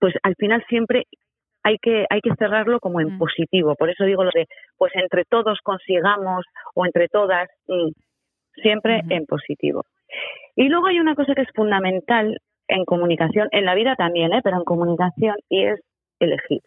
[0.00, 1.04] pues al final siempre
[1.64, 3.18] hay que, hay que cerrarlo como en Mm.
[3.18, 3.74] positivo.
[3.76, 4.46] Por eso digo lo de,
[4.76, 6.44] pues entre todos consigamos
[6.74, 7.90] o entre todas, mm,
[8.62, 9.84] siempre en positivo.
[10.56, 12.38] Y luego hay una cosa que es fundamental
[12.68, 14.40] en comunicación, en la vida también, ¿eh?
[14.42, 15.80] pero en comunicación, y es
[16.18, 16.60] elegir.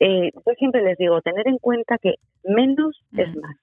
[0.00, 2.14] Eh, yo siempre les digo, tener en cuenta que
[2.44, 3.40] menos es Mm.
[3.40, 3.56] más.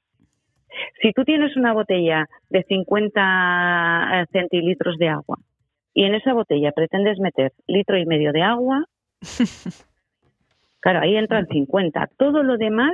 [1.02, 5.38] Si tú tienes una botella de 50 centilitros de agua
[5.94, 8.86] y en esa botella pretendes meter litro y medio de agua,
[10.80, 12.10] claro, ahí entran 50.
[12.18, 12.94] Todo lo demás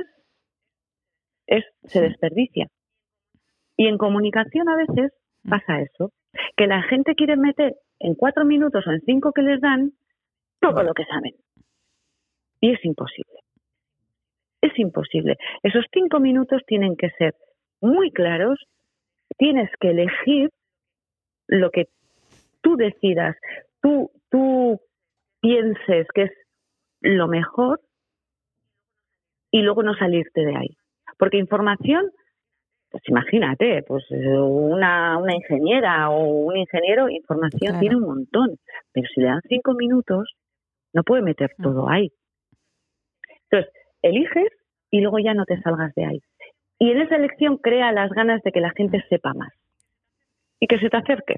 [1.46, 2.68] es, se desperdicia.
[3.76, 5.12] Y en comunicación a veces
[5.48, 6.12] pasa eso,
[6.56, 9.92] que la gente quiere meter en cuatro minutos o en cinco que les dan
[10.60, 11.34] todo lo que saben.
[12.60, 13.40] Y es imposible.
[14.60, 15.36] Es imposible.
[15.62, 17.34] Esos cinco minutos tienen que ser
[17.80, 18.58] muy claros.
[19.38, 20.50] Tienes que elegir
[21.48, 21.86] lo que
[22.62, 23.36] tú decidas,
[23.82, 24.80] tú, tú
[25.40, 26.32] pienses que es
[27.00, 27.80] lo mejor
[29.50, 30.76] y luego no salirte de ahí.
[31.18, 32.10] Porque información,
[32.90, 37.80] pues imagínate, pues una, una ingeniera o un ingeniero, información Claro.
[37.80, 38.56] tiene un montón,
[38.92, 40.34] pero si le dan cinco minutos,
[40.92, 41.62] no puede meter Mm.
[41.62, 42.10] todo ahí.
[43.50, 43.72] Entonces,
[44.02, 44.48] eliges
[44.90, 46.20] y luego ya no te salgas de ahí.
[46.78, 49.52] Y en esa elección crea las ganas de que la gente sepa más
[50.60, 51.36] y que se te acerque.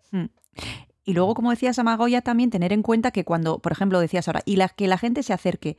[1.05, 4.43] Y luego, como decías, Amagoya, también tener en cuenta que cuando, por ejemplo, decías ahora,
[4.45, 5.77] y la, que la gente se acerque,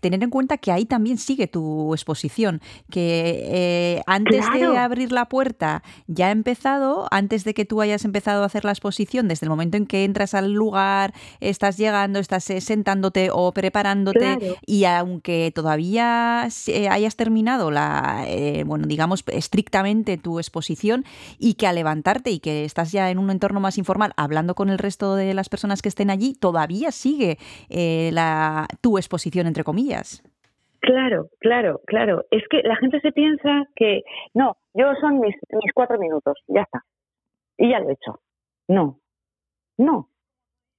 [0.00, 5.26] tener en cuenta que ahí también sigue tu exposición, que eh, antes de abrir la
[5.28, 9.46] puerta ya ha empezado, antes de que tú hayas empezado a hacer la exposición, desde
[9.46, 14.56] el momento en que entras al lugar, estás llegando, estás eh, sentándote o preparándote, Claro.
[14.66, 18.26] y aunque todavía eh, hayas terminado la,
[18.66, 21.04] bueno, digamos, estrictamente tu exposición,
[21.38, 24.70] y que al levantarte y que estás ya en un entorno más informal, hablando con
[24.70, 27.38] el resto de las personas que estén allí, todavía sigue
[27.68, 29.81] la, tu exposición, entre comillas.
[30.80, 32.24] Claro, claro, claro.
[32.30, 34.02] Es que la gente se piensa que
[34.34, 36.84] no, yo son mis, mis cuatro minutos, ya está.
[37.56, 38.20] Y ya lo he hecho.
[38.68, 38.98] No,
[39.78, 40.08] no.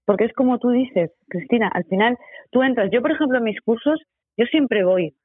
[0.06, 2.18] Porque es como tú dices, Cristina, al final
[2.52, 2.90] tú entras.
[2.92, 4.02] Yo, por ejemplo, en mis cursos,
[4.36, 5.16] yo siempre voy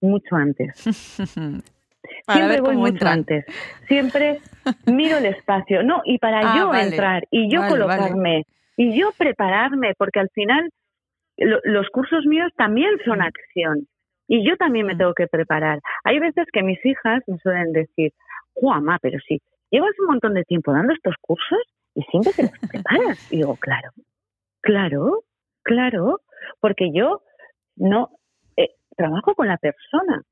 [0.00, 0.72] mucho antes.
[2.26, 3.12] Para siempre voy mucho entran.
[3.12, 3.44] antes.
[3.88, 4.38] Siempre
[4.86, 5.82] miro el espacio.
[5.82, 6.88] No, y para Ah, yo vale.
[6.88, 7.86] entrar y yo Vale, vale.
[7.98, 8.42] colocarme
[8.76, 10.70] y yo prepararme, porque al final
[11.36, 13.86] lo- los cursos míos también son acción.
[14.28, 15.80] Y yo también me tengo que preparar.
[16.04, 18.12] Hay veces que mis hijas me suelen decir,
[18.54, 21.58] Juama, pero si llevas un montón de tiempo dando estos cursos
[21.94, 23.32] y siempre te los preparas.
[23.32, 23.90] Y digo, claro,
[24.60, 25.24] claro,
[25.62, 26.20] claro,
[26.60, 27.22] porque yo
[27.76, 28.10] no
[28.56, 30.22] eh, trabajo con la persona.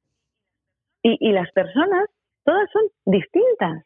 [1.03, 2.09] Y, y las personas,
[2.45, 3.85] todas son distintas.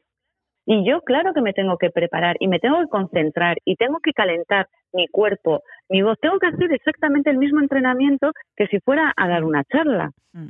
[0.67, 3.99] Y yo, claro que me tengo que preparar y me tengo que concentrar y tengo
[4.03, 6.19] que calentar mi cuerpo, mi voz.
[6.21, 10.11] Tengo que hacer exactamente el mismo entrenamiento que si fuera a dar una charla.
[10.33, 10.49] Mm.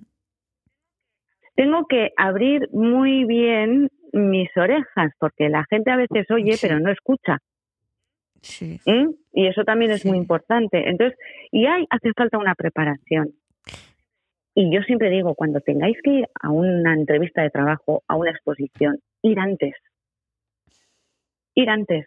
[1.56, 6.66] Tengo que abrir muy bien mis orejas, porque la gente a veces oye, Sí.
[6.66, 7.38] pero no escucha.
[8.40, 8.78] Sí.
[8.86, 9.14] ¿m?
[9.32, 10.08] Y eso también es Sí.
[10.08, 10.88] muy importante.
[10.88, 11.18] Entonces,
[11.50, 13.30] y hay, hace falta una preparación.
[14.54, 18.30] Y yo siempre digo, cuando tengáis que ir a una entrevista de trabajo, a una
[18.30, 19.74] exposición, ir antes.
[21.54, 22.06] Ir antes.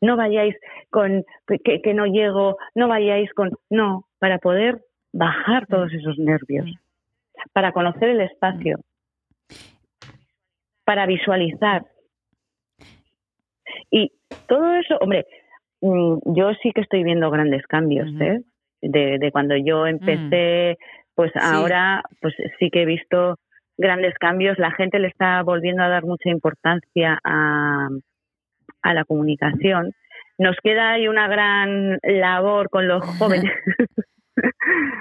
[0.00, 0.56] No vayáis
[0.90, 3.50] con que, que no llego, no vayáis con...
[3.70, 4.82] No, para poder
[5.12, 6.66] bajar todos esos nervios,
[7.52, 8.78] para conocer el espacio,
[10.84, 11.84] para visualizar.
[13.90, 14.10] Y
[14.48, 15.26] todo eso, hombre,
[15.80, 18.08] mm, yo sí que estoy viendo grandes cambios.
[18.20, 18.40] ¿eh?
[18.80, 20.78] De, de cuando yo empecé,
[21.14, 23.38] pues ahora, pues sí que he visto
[23.76, 24.58] grandes cambios.
[24.58, 27.88] La gente le está volviendo a dar mucha importancia a,
[28.82, 29.92] a la comunicación.
[30.38, 33.52] Nos queda ahí una gran labor con los jóvenes.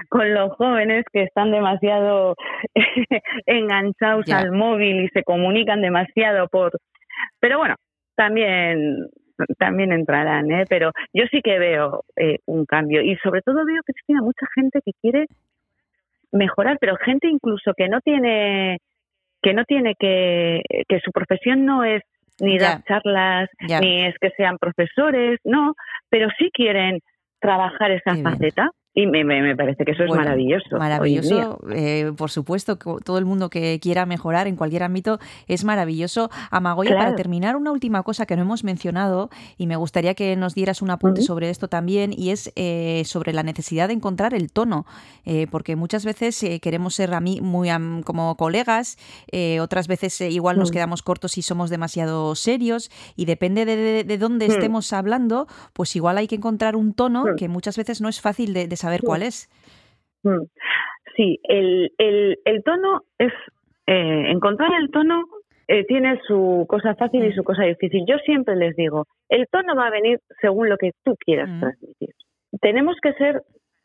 [0.09, 2.36] con los jóvenes que están demasiado
[3.45, 6.71] enganchados al móvil y se comunican demasiado por
[7.39, 7.75] pero bueno
[8.15, 9.07] también
[9.57, 10.65] también entrarán ¿eh?
[10.67, 14.82] pero yo sí que veo eh, un cambio y sobre todo veo Cristina mucha gente
[14.84, 15.27] que quiere
[16.34, 18.79] mejorar pero gente incluso que no tiene
[19.41, 22.03] que no tiene que que su profesión no es
[22.41, 25.73] ni dar charlas ni es que sean profesores no
[26.09, 26.99] pero sí quieren
[27.39, 28.80] trabajar esa Qué bien.
[28.93, 30.77] Y me, me, me parece que eso Bueno, es maravilloso.
[30.77, 35.17] Maravilloso, eh, por supuesto, todo el mundo que quiera mejorar en cualquier ámbito
[35.47, 36.29] es maravilloso.
[36.49, 37.05] Amagoya, Claro.
[37.05, 40.81] para terminar, una última cosa que no hemos mencionado y me gustaría que nos dieras
[40.81, 44.85] un apunte sobre esto también y es eh, sobre la necesidad de encontrar el tono,
[45.23, 48.97] eh, porque muchas veces queremos ser a mí muy am- como colegas,
[49.61, 50.73] otras veces igual nos Mm.
[50.73, 54.51] quedamos cortos y somos demasiado serios y depende de, de- de dónde Mm.
[54.51, 57.35] estemos hablando, pues igual hay que encontrar un tono Mm.
[57.37, 59.05] que muchas veces no es fácil de, de saber Mm.
[59.05, 59.49] cuál es.
[60.23, 60.43] Mm.
[61.15, 63.34] Sí, el, el, el tono es.
[63.88, 65.25] eh, encontrar el tono
[65.67, 68.03] eh, tiene su cosa fácil y su cosa difícil.
[68.07, 71.59] Yo siempre les digo: el tono va a venir según lo que tú quieras Mm.
[71.59, 72.09] transmitir.
[72.61, 73.41] Tenemos que ser.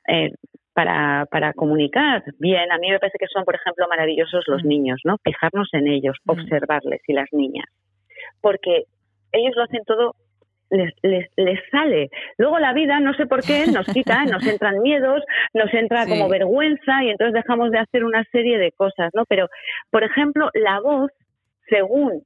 [0.09, 0.31] eh,
[0.73, 4.69] para, para comunicar bien, a mí me parece que son, por ejemplo, maravillosos los Mm.
[4.69, 5.17] niños, ¿no?
[5.25, 6.31] Fijarnos en ellos, Mm.
[6.33, 7.65] observarles y las niñas.
[8.43, 8.85] Porque
[9.33, 10.15] ellos lo hacen todo
[10.71, 12.11] les, les, les sale.
[12.39, 15.23] Luego la vida, no sé por qué, nos quita, nos entran miedos,
[15.55, 16.11] nos entra Sí.
[16.11, 19.25] como vergüenza y entonces dejamos de hacer una serie de cosas, ¿no?
[19.29, 19.49] Pero,
[19.91, 21.11] por ejemplo, la voz,
[21.69, 22.23] según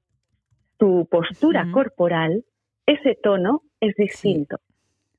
[0.79, 2.43] tu postura corporal,
[2.87, 4.57] ese tono es distinto,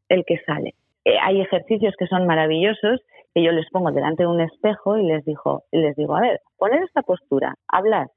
[0.10, 0.74] el que sale.
[1.06, 3.02] Eh, hay ejercicios que son maravillosos
[3.34, 6.22] que yo les pongo delante de un espejo y les digo, y les digo, a
[6.22, 8.08] ver, poner esta postura, hablar,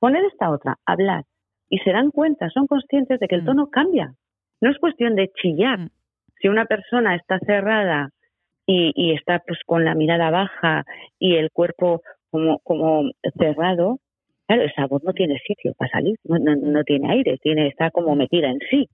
[0.00, 1.24] poner esta otra, hablar.
[1.68, 3.46] Y se dan cuenta, son conscientes de que el Mm.
[3.46, 4.12] tono cambia.
[4.60, 5.78] No es cuestión de chillar.
[5.78, 5.90] Mm.
[6.40, 8.10] Si una persona está cerrada
[8.66, 10.84] y, y está pues con la mirada baja
[11.18, 13.98] y el cuerpo como, como cerrado,
[14.46, 17.90] claro, esa voz no tiene sitio para salir, no, no, no tiene aire, tiene, está
[17.90, 18.88] como metida en sí.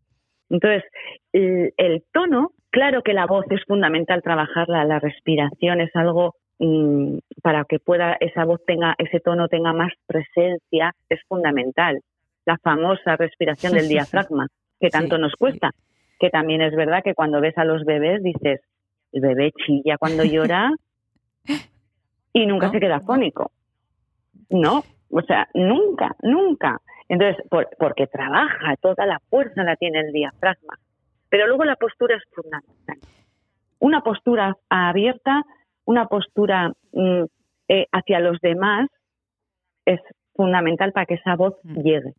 [0.49, 0.85] Entonces,
[1.33, 7.19] el, el tono, claro que la voz es fundamental trabajarla, la respiración es algo mm,
[7.43, 12.01] para que pueda esa voz tenga ese tono tenga más presencia es fundamental.
[12.45, 14.47] La famosa respiración del diafragma
[14.81, 15.37] que tanto Sí, nos sí.
[15.39, 15.71] cuesta,
[16.19, 18.61] que también es verdad que cuando ves a los bebés dices
[19.13, 20.71] el bebé chilla cuando llora
[22.33, 23.51] y nunca No, se queda fónico.
[24.51, 26.81] No, o sea, nunca, nunca.
[27.09, 30.79] Entonces, por- porque trabaja, toda la fuerza la tiene el diafragma.
[31.29, 32.99] Pero luego la postura es fundamental.
[33.79, 35.43] Una postura abierta,
[35.85, 37.25] una postura mm,
[37.69, 38.89] eh, hacia los demás
[39.85, 40.01] es
[40.35, 41.81] fundamental para que esa voz Mm.
[41.83, 42.13] llegue.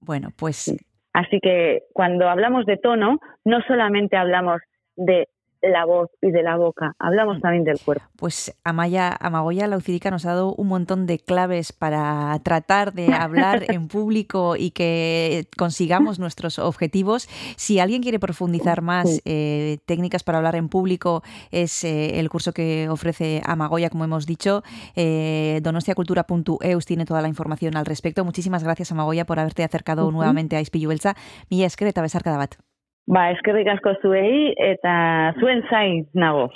[0.00, 0.74] Bueno, pues
[1.12, 4.60] Así que cuando hablamos de tono, no solamente hablamos
[4.96, 5.28] de
[5.62, 8.04] la voz y de la boca, hablamos también del cuerpo.
[8.16, 13.64] Pues Amaya, Amagoya Laucirica nos ha dado un montón de claves para tratar de hablar
[13.68, 17.28] en público y que consigamos nuestros objetivos.
[17.56, 22.52] Si alguien quiere profundizar más, eh, técnicas para hablar en público es eh, el curso
[22.52, 24.62] que ofrece Amagoya, como hemos dicho.
[24.96, 28.24] Eh, donostiacultura.eus tiene toda la información al respecto.
[28.24, 31.14] Muchísimas gracias, Amagoya, por haberte acercado nuevamente a Ispilu Beltza.
[31.50, 32.71] Mila esker eta besarkada bat.
[33.10, 34.92] Ba, eskerrik asko zuei eta
[35.40, 36.48] zuen zain nago.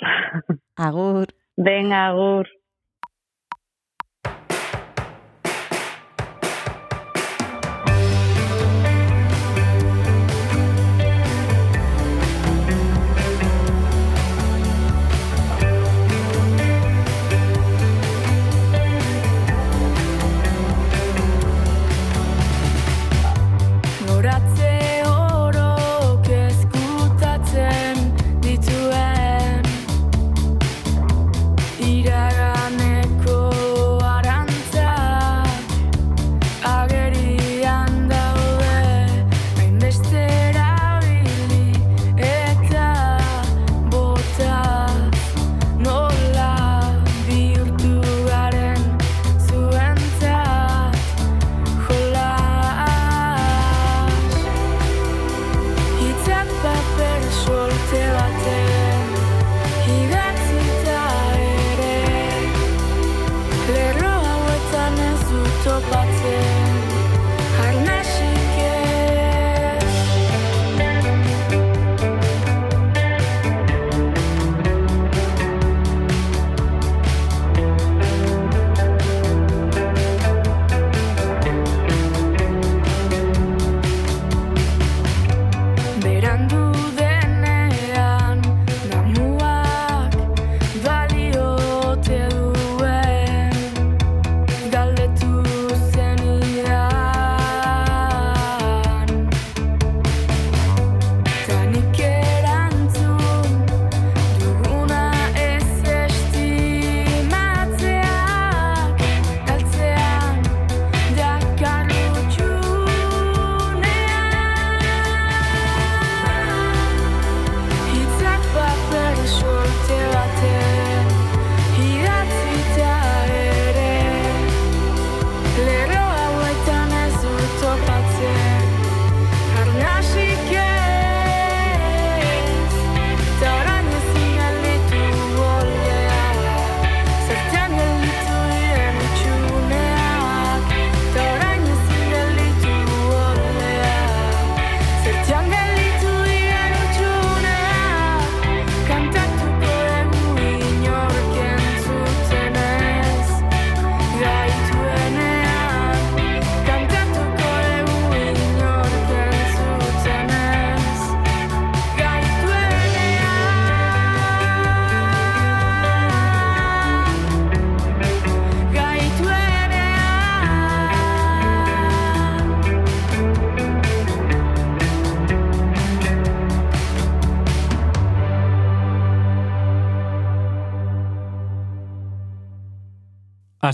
[0.87, 1.27] Agur.
[1.57, 2.47] Venga, agur.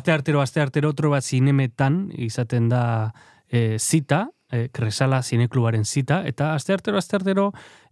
[0.04, 3.14] Aste artero, aste artero, otro bat zinemetan izaten da
[3.48, 7.46] e, zita, e, kresala zineklubaren zita, eta aste artero, aste artero,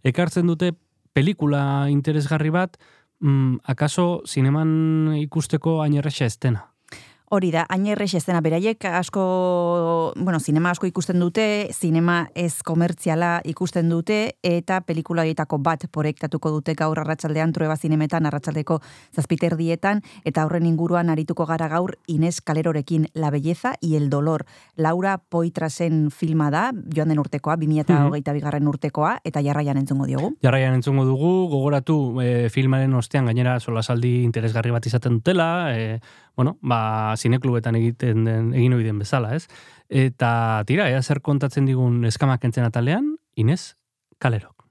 [0.04, 0.74] ekartzen dute
[1.16, 2.76] pelikula interesgarri bat,
[3.24, 6.66] mm, akaso zineman ikusteko ainerrexa ez dena.
[7.32, 9.22] Hori da, hain errex ez dena beraiek asko,
[10.20, 16.50] bueno, zinema asko ikusten dute, zinema ez komertziala ikusten dute, eta pelikula horietako bat proiektatuko
[16.52, 18.82] dute gaur arratsaldean trueba zinemetan, arratsaldeko
[19.16, 24.44] zazpiterdietan, eta horren inguruan arituko gara gaur Inés Kalerorekin La Belleza y el Dolor.
[24.76, 30.34] Laura Poitrasen filma da, joan den urtekoa, 2008 bigarren urtekoa, eta jarraian entzungo diogu.
[30.44, 36.02] Jarraian entzungo dugu, gogoratu e, filmaren ostean gainera solasaldi interesgarri bat izaten dutela, e,
[36.36, 39.46] bueno, ba, zineklubetan egiten den, egin ohi den bezala, ez?
[39.88, 43.74] Eta tira, ea zer kontatzen digun eskamak entzen atalean, Inez
[44.18, 44.66] Kalerok.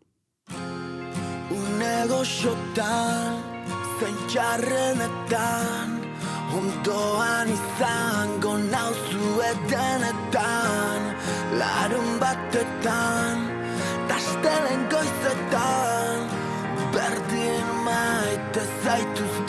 [1.52, 3.42] Une goxotan,
[4.00, 6.00] zein txarrenetan
[6.52, 11.06] Ondoan izango nauzu edenetan
[11.62, 13.46] Larun batetan,
[14.10, 16.28] tastelen goizetan
[16.92, 19.41] Berdin maite zaituzte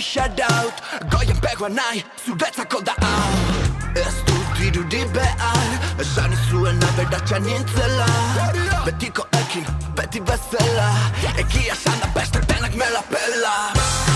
[0.00, 0.72] shoutout
[1.10, 3.32] Goien pegoa nahi, zuretzako da hau
[3.96, 8.08] Ez dut irudi behar Esan izuen aberatxa nintzela
[8.86, 10.90] Betiko ekin, beti bezala
[11.36, 14.09] Egia esan da beste denak mela pela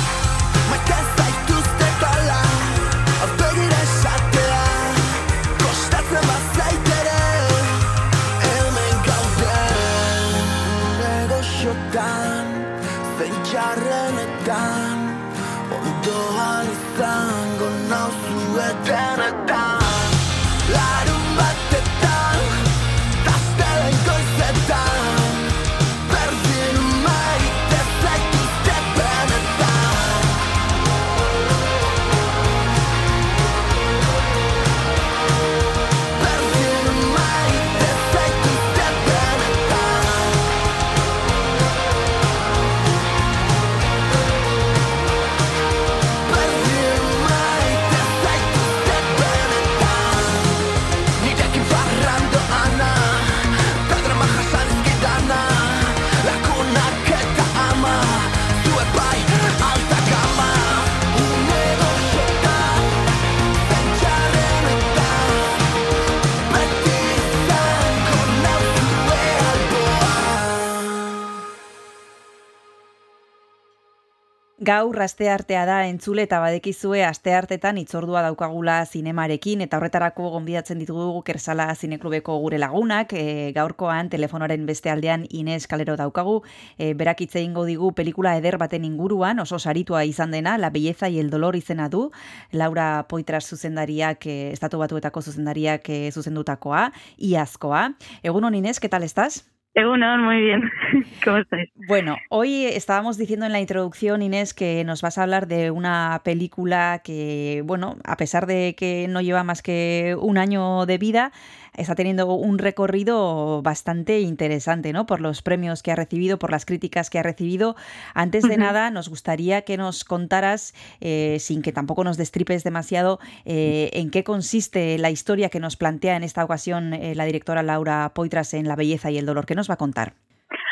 [74.65, 81.67] Gaur asteartea da entzule eta badekizue asteartetan itzordua daukagula zinemarekin eta horretarako gonbidatzen ditugu Kersala
[81.75, 83.13] Zineklubeko gure lagunak.
[83.13, 86.39] E, gaurkoan telefonoaren beste aldean Ines Kalero daukagu.
[86.79, 91.11] E, berak hitz egingo digu pelikula eder baten inguruan, oso saritua izan dena, La belleza
[91.11, 92.11] y el dolor izena du.
[92.51, 97.91] Laura Poitras zuzendariak, e, estatu batuetako zuzendariak e, zuzendutakoa, iazkoa.
[98.23, 99.45] Egunon Ines, ¿qué tal estás?
[99.75, 100.71] Egunon, muy bien.
[101.25, 101.69] ¿Cómo estáis?
[101.89, 106.21] Bueno, hoy estábamos diciendo en la introducción, Inés, que nos vas a hablar de una
[106.25, 111.33] película que, bueno, a pesar de que no lleva más que un año de vida,
[111.77, 115.07] está teniendo un recorrido bastante interesante, ¿no?
[115.07, 117.75] Por los premios que ha recibido, por las críticas que ha recibido.
[118.15, 123.19] Antes de nada, nos gustaría que nos contaras, eh, sin que tampoco nos destripes demasiado,
[123.45, 127.63] eh, en qué consiste la historia que nos plantea en esta ocasión eh, la directora
[127.63, 129.47] Laura Poitras en La belleza y el dolor.
[129.47, 130.13] ¿Qué nos va a contar?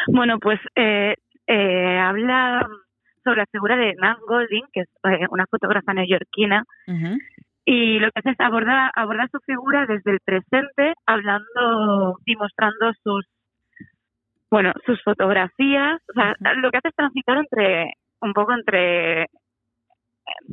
[0.09, 0.61] Bueno, pues
[1.47, 2.67] habla
[3.25, 4.89] sobre la figura de Nan Golding, que es
[5.31, 6.65] una fotógrafa neoyorquina.
[7.65, 12.93] Y lo que hace es abordar, abordar su figura desde el presente, hablando y mostrando
[13.03, 13.27] sus,
[14.51, 16.01] bueno, sus fotografías.
[16.11, 19.27] O sea, lo que hace es transitar entre, un poco entre,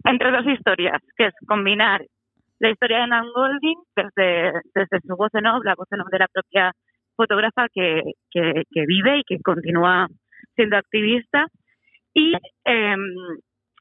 [0.04, 2.02] entre dos historias, que es combinar
[2.60, 6.10] la historia de Nan Golding desde, desde su voz en off, la voz en off
[6.12, 6.74] de la propia
[7.16, 10.08] fotógrafa que, que, que vive y que continúa
[10.56, 11.48] siendo activista,
[12.14, 12.34] y
[12.66, 13.00] em,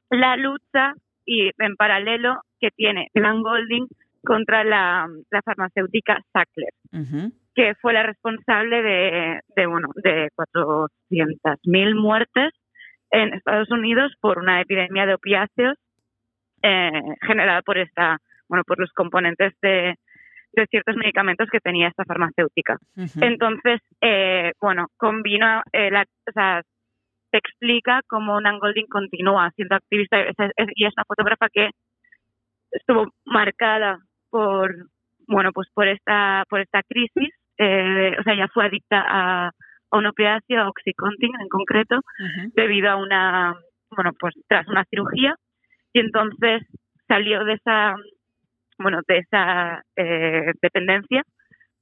[0.09, 0.93] la lucha
[1.29, 3.85] y en paralelo que tiene Nan Golding
[4.23, 6.73] contra la, la farmacéutica Sackler,
[7.53, 12.51] que fue la responsable de, de bueno de 400.000 muertes
[13.11, 15.77] en Estados Unidos por una epidemia de opiáceos
[16.63, 18.17] eh, generada por esta
[18.47, 19.95] bueno por los componentes de,
[20.53, 22.77] de ciertos medicamentos que tenía esta farmacéutica.
[23.21, 26.63] Entonces, eh, bueno, combina, eh, la, o sea,
[27.31, 30.19] te explica cómo Nan Golding continúa siendo activista.
[30.75, 31.69] Y es una fotógrafa que
[32.71, 33.99] estuvo marcada
[34.29, 34.73] por,
[35.27, 37.33] bueno, pues por esta, por esta crisis.
[37.57, 39.51] eh, o sea, ella fue adicta a,
[39.91, 41.99] a un opiáceo, a Oxycontin en concreto,
[42.55, 43.55] debido a una,
[43.91, 45.35] bueno, pues tras una cirugía.
[45.93, 46.61] Y entonces
[47.07, 47.95] salió de esa,
[48.77, 51.23] bueno, de esa eh, dependencia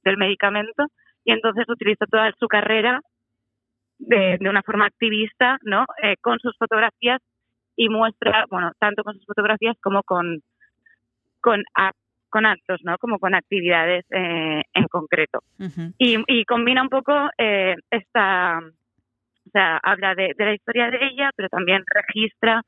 [0.03, 0.85] del medicamento
[1.25, 3.01] y entonces utilizó toda su carrera
[3.99, 5.85] de, de una forma activista, ¿no?
[6.01, 7.21] Eh, con sus fotografías
[7.75, 10.41] y muestra, bueno, tanto con sus fotografías como con
[11.39, 11.63] con,
[12.29, 12.97] con actos, ¿no?
[12.97, 15.39] Como con actividades eh, en concreto
[15.97, 20.99] y, y combina un poco eh, esta, o sea, habla de, de la historia de
[21.01, 22.63] ella, pero también registra,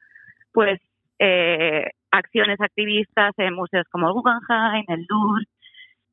[0.53, 0.79] pues,
[1.19, 5.45] eh, acciones activistas en museos como el Guggenheim, el Louvre,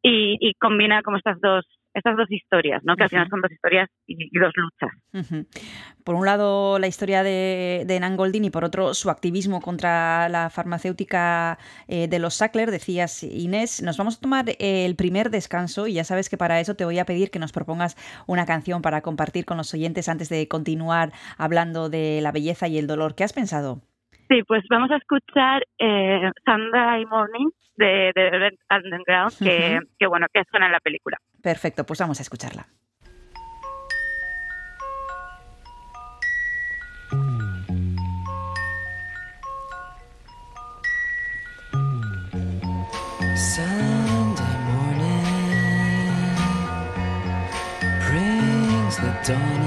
[0.02, 1.64] y, y combina como estas dos
[1.96, 2.94] estas dos historias, ¿no?
[2.94, 5.46] Que al final son dos historias y, y dos luchas.
[6.04, 10.28] Por un lado, la historia de, de Nan Goldin y por otro, su activismo contra
[10.28, 13.82] la farmacéutica eh, de los Sackler, decías Inés.
[13.82, 16.84] Nos vamos a tomar eh, el primer descanso y ya sabes que para eso te
[16.84, 20.46] voy a pedir que nos propongas una canción para compartir con los oyentes antes de
[20.48, 23.14] continuar hablando de la belleza y el dolor.
[23.14, 23.80] ¿Qué has pensado?
[24.28, 30.66] Sí, pues vamos a escuchar eh, Sunday Morning de, de Underground, que, bueno, que suena
[30.66, 31.18] en la película.
[31.46, 32.66] Perfecto, pues vamos a escucharla.
[43.36, 45.14] Sunday morning
[48.08, 49.62] brings the dawn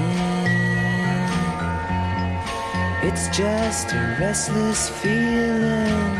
[3.02, 3.08] in.
[3.08, 6.14] It's just a restless feeling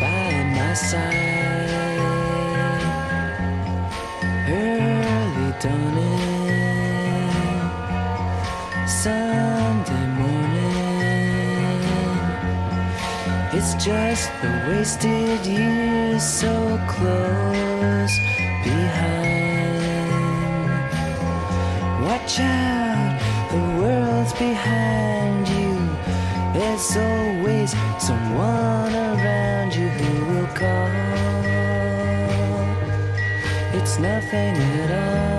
[0.00, 1.21] by my side.
[13.84, 18.16] Just the wasted years so close
[18.62, 19.32] behind.
[22.04, 23.18] Watch out,
[23.50, 25.74] the world's behind you.
[26.54, 30.90] There's always someone around you who will call.
[33.74, 35.32] It's nothing at all.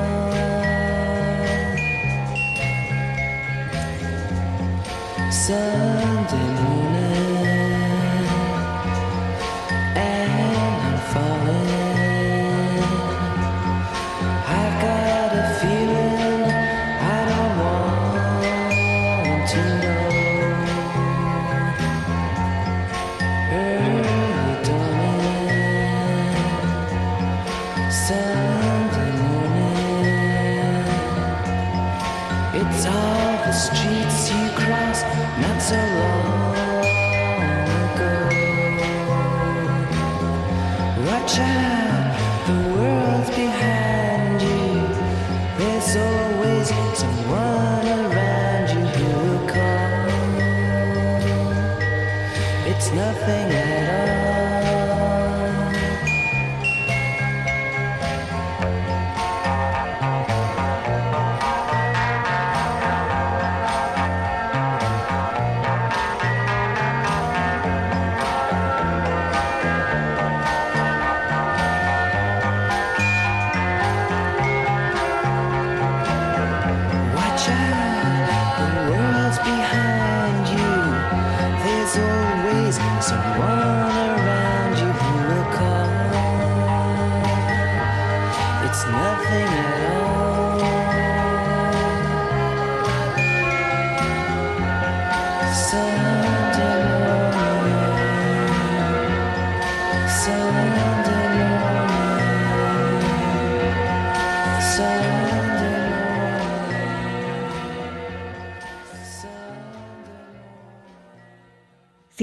[5.31, 7.32] Sunday morning,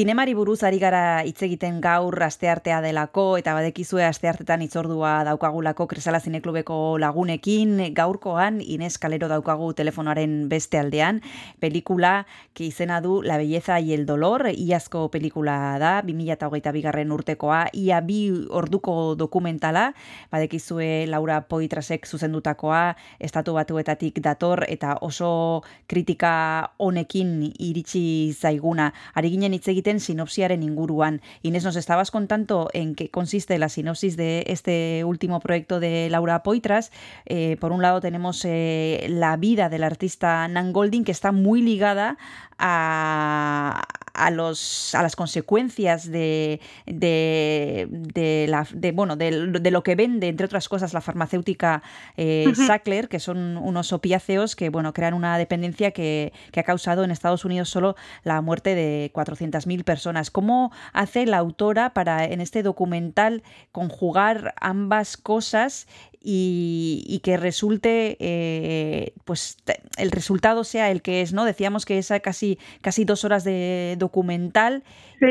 [0.00, 6.22] zinemari buruz ari gara hitz egiten gaur asteartea delako eta badekizue asteartetan hitzordua daukagulako Kresala
[6.24, 7.74] Zineklubeko lagunekin.
[7.92, 11.20] Gaurkoan Ines Kalero daukagu telefonoaren beste aldean.
[11.60, 12.24] Pelikula
[12.54, 17.66] que izena du La belleza y el dolor iazko pelikula da 2022 bigarren urtekoa.
[17.74, 19.92] Ia bi orduko dokumentala
[20.32, 28.94] badekizue Laura Poitrasek zuzendutakoa estatu batuetatik dator eta oso kritika honekin iritsi zaiguna.
[29.12, 31.22] Ari ginen hitz egiten sinopsiaren inguruan.
[31.42, 36.44] Inés, nos estabas contando en qué consiste la sinopsis de este último proyecto de Laura
[36.44, 36.92] Poitras.
[37.26, 41.62] Eh, por un lado tenemos eh, la vida del artista Nan Golding, que está muy
[41.62, 42.18] ligada
[42.60, 43.82] a,
[44.12, 49.94] a, los, a las consecuencias de, de, de la, de, bueno, de, de lo que
[49.94, 51.82] vende, entre otras cosas, la farmacéutica
[52.16, 52.52] eh.
[52.54, 57.10] Sackler, que son unos opiáceos que bueno, crean una dependencia que, que ha causado en
[57.10, 60.30] Estados Unidos solo la muerte de 400.000 personas.
[60.30, 63.42] ¿Cómo hace la autora para en este documental
[63.72, 65.86] conjugar ambas cosas
[66.22, 69.56] y, y que resulte, eh, pues
[69.98, 71.44] el resultado sea el que es, ¿no?
[71.44, 74.82] Decíamos que es casi, casi dos horas de documental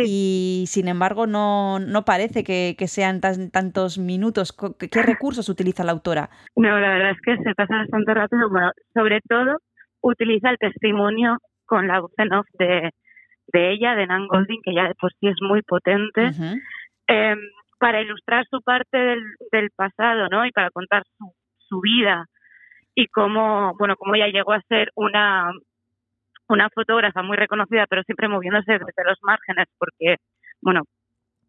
[0.05, 4.51] y sin embargo no, no parece que, que sean tan- tantos minutos.
[4.79, 6.29] ¿Qué, qué recursos utiliza la autora?
[6.55, 8.49] No, la verdad es que se pasa bastante rápido.
[8.49, 9.57] Bueno, sobre todo
[10.01, 12.89] utiliza el testimonio con la voz en off de,
[13.53, 16.31] de ella, de Nan Golding, que ya de por sí es muy potente,
[17.07, 17.35] eh,
[17.79, 20.45] para ilustrar su parte del, pasado, ¿no?
[20.45, 21.03] Y para contar
[21.67, 22.25] su, vida
[22.95, 25.51] y cómo, bueno, cómo ella llegó a ser una
[26.49, 30.15] una fotógrafa muy reconocida, pero siempre moviéndose desde los márgenes, porque,
[30.61, 30.81] bueno,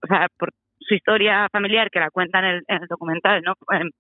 [0.02, 3.52] o sea, por su historia familiar que la cuenta en el, en el documental, ¿no?
[3.72, 3.90] Eh,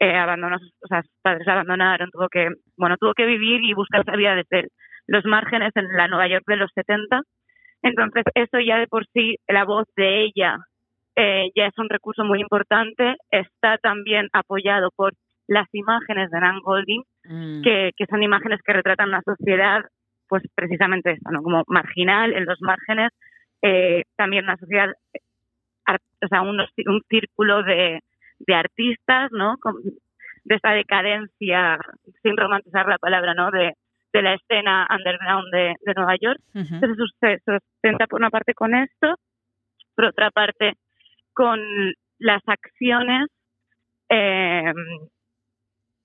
[0.00, 2.48] eh, abandonó, o sea, sus padres la abandonaron, tuvo que,
[2.78, 4.68] bueno, tuvo que vivir y buscar esa vida desde
[5.06, 7.20] los márgenes en la Nueva York de los 70.
[7.82, 10.56] Entonces, eso ya de por sí, la voz de ella
[11.16, 13.16] eh, ya es un recurso muy importante.
[13.30, 15.12] Está también apoyado por
[15.48, 17.02] las imágenes de Nan Golding,
[17.62, 19.82] que, que son imágenes que retratan una sociedad,
[20.28, 21.42] pues precisamente esta, ¿no?
[21.42, 23.10] Como marginal, en los márgenes,
[23.62, 24.88] eh, también una sociedad,
[26.22, 28.00] o sea, unos- un círculo de,
[28.40, 29.56] de artistas, ¿no?
[29.58, 29.76] Con-
[30.44, 31.78] de esta decadencia,
[32.22, 33.50] sin romantizar la palabra, ¿no?
[33.50, 33.74] De,
[34.12, 36.40] de la escena underground de, de Nueva York.
[36.74, 39.14] Entonces se sustenta por una parte con esto,
[39.94, 40.74] por otra parte
[41.34, 41.60] con
[42.18, 43.28] las acciones,
[44.08, 44.72] eh,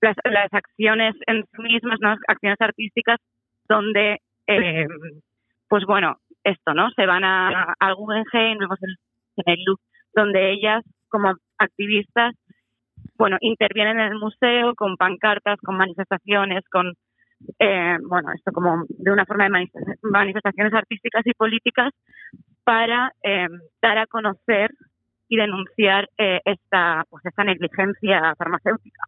[0.00, 2.14] las, acciones en sí mismas, ¿no?
[2.26, 3.18] acciones artísticas,
[3.68, 4.86] donde, eh,
[5.68, 6.90] pues bueno, esto, ¿no?
[6.92, 8.58] Se van a, al Guggenheim,
[10.14, 12.34] donde ellas, como activistas,
[13.16, 16.94] bueno, intervienen en el museo con pancartas, con manifestaciones, con,
[17.58, 21.92] eh, bueno, esto como de una forma de manifesta- manifestaciones artísticas y políticas
[22.64, 23.48] para eh,
[23.82, 24.70] dar a conocer
[25.28, 29.02] y denunciar eh, esta, pues esta negligencia farmacéutica.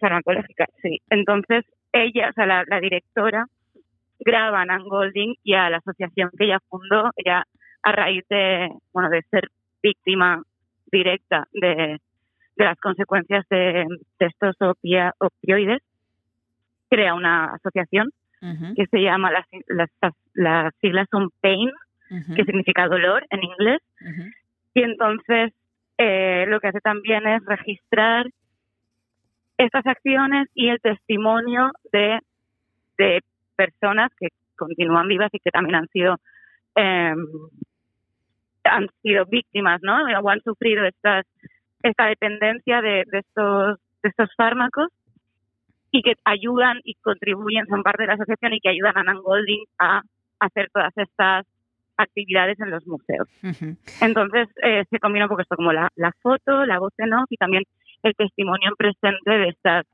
[0.00, 1.00] Farmacológica, sí.
[1.10, 3.46] Entonces, ella, o sea, la, la directora,
[4.18, 7.44] graba a Nan Golding y a la asociación que ella fundó, ella
[7.82, 9.48] a raíz de, bueno, de ser
[9.82, 10.42] víctima
[10.90, 11.98] directa de,
[12.56, 13.86] de las consecuencias de,
[14.18, 15.80] de estos opia- opioides,
[16.88, 18.10] crea una asociación
[18.74, 19.88] que se llama, las, las,
[20.34, 21.70] las siglas son PAIN,
[22.34, 23.80] que significa dolor en inglés,
[24.74, 25.52] y entonces
[25.98, 28.26] eh, lo que hace también es registrar
[29.58, 32.18] estas acciones y el testimonio de,
[32.98, 33.20] de
[33.56, 36.16] personas que continúan vivas y que también han sido
[36.76, 37.14] eh,
[38.64, 40.04] han sido víctimas, ¿no?
[40.22, 41.26] O han sufrido estas
[41.82, 44.88] esta dependencia de, de estos de estos fármacos
[45.90, 49.20] y que ayudan y contribuyen, son parte de la asociación y que ayudan a Nan
[49.20, 50.02] Golding a
[50.40, 51.46] hacer todas estas
[51.96, 53.28] actividades en los museos.
[54.00, 57.26] Entonces eh, se combina un poco esto como la, la foto, la voz en off
[57.30, 57.64] y también
[58.02, 59.86] el testimonio en presente de estas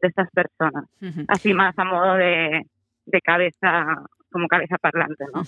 [0.00, 0.84] de estas personas,
[1.28, 2.66] así más a modo de,
[3.06, 4.04] de cabeza
[4.36, 5.44] como cabeza parlante, ¿no?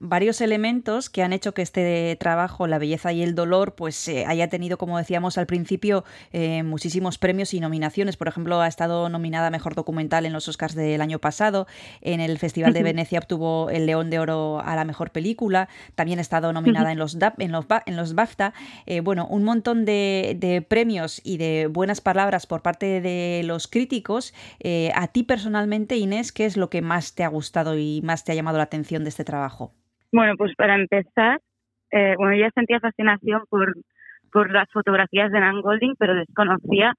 [0.00, 4.24] varios elementos que han hecho que este trabajo, La belleza y el dolor, pues eh,
[4.26, 8.16] haya tenido, como decíamos al principio, eh, muchísimos premios y nominaciones.
[8.16, 11.66] Por ejemplo, ha estado nominada a Mejor Documental en los Oscars del año pasado.
[12.00, 12.82] En el Festival de.
[12.82, 15.68] Venecia obtuvo el León de Oro a la Mejor Película.
[15.94, 18.54] También ha estado nominada en los, DAP, en los, Ba- en los BAFTA.
[18.86, 23.68] Eh, bueno, un montón de, de premios y de buenas palabras por parte de los
[23.68, 24.32] críticos.
[24.94, 28.32] A ti personalmente, Inés, ¿qué es lo que más te ha gustado y más te
[28.32, 29.72] ha llamado la atención de este trabajo?
[30.12, 31.40] Bueno, pues para empezar,
[31.92, 33.74] eh, bueno, ya sentía fascinación por,
[34.32, 36.94] por las fotografías de Nan Golding, pero desconocía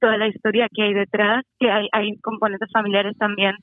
[0.00, 3.54] toda la historia que hay detrás, que hay, hay componentes familiares también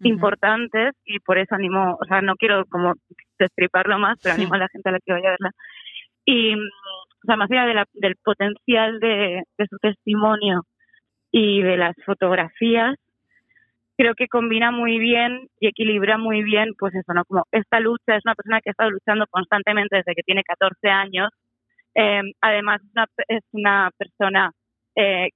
[0.00, 2.92] importantes y por eso animo, o sea, no quiero como
[3.38, 4.40] destriparlo más, pero Sí.
[4.42, 5.50] animo a la gente a la que vaya a verla.
[6.26, 10.62] Y, o sea, más allá de la- del potencial de, de su testimonio
[11.30, 12.96] y de las fotografías,
[13.96, 17.24] creo que combina muy bien y equilibra muy bien, pues eso, ¿no?
[17.24, 20.88] Como esta lucha, es una persona que ha estado luchando constantemente desde que tiene 14
[20.88, 21.30] años.
[21.94, 24.50] Eh, además, es una, es una persona
[24.96, 25.28] eh,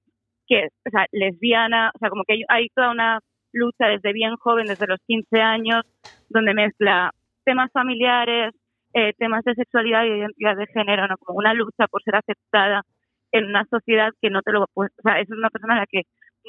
[0.47, 3.19] que, o lesbiana, o sea, como que hay, toda una
[3.53, 5.83] lucha desde bien joven, desde los 15 años,
[6.29, 7.11] donde mezcla
[7.45, 8.53] temas familiares,
[8.93, 11.17] eh, temas de sexualidad y de identidad de género, ¿no?
[11.17, 12.83] Como una lucha por ser aceptada
[13.31, 15.79] en una sociedad que no te lo ha puesto, o sea, es una persona a
[15.79, 16.03] la que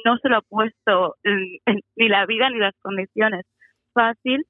[0.05, 3.45] no se lo ha puesto en- en- ni la vida ni las condiciones
[3.93, 4.45] fácil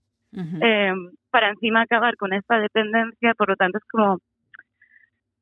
[0.61, 0.93] eh,
[1.29, 4.19] para encima acabar con esta dependencia, por lo tanto es como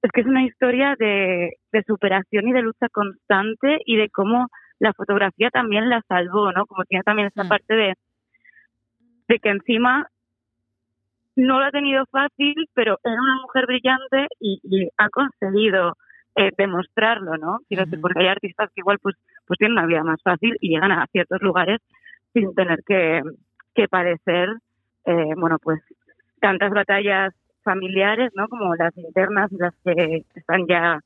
[0.02, 4.48] es que es una historia de, de superación y de lucha constante y de cómo
[4.80, 6.66] la fotografía también la salvó, ¿no?
[6.66, 7.50] Como tiene también esta Mm.
[7.50, 7.94] parte de,
[9.28, 10.08] de que encima
[11.36, 15.98] no lo ha tenido fácil, pero era una mujer brillante y, y ha conseguido
[16.36, 17.60] eh, demostrarlo, ¿no?
[17.68, 19.16] Quiero decir, porque hay artistas que igual pues,
[19.50, 21.80] pues tienen una vida más fácil y llegan a ciertos lugares
[22.34, 23.22] sin tener que,
[23.74, 24.50] que padecer,
[25.06, 25.82] eh, bueno, pues
[26.40, 27.34] tantas batallas
[27.64, 28.48] familiares, ¿no?
[28.48, 31.00] Como las internas y las que están ya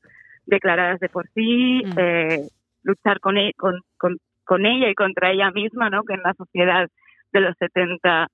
[0.46, 1.94] declaradas de por sí, Mm.
[1.98, 2.48] eh,
[2.84, 6.04] luchar con, e- con, con, con ella y contra ella misma, ¿no?
[6.04, 6.90] Que en la sociedad
[7.32, 8.28] de los 70,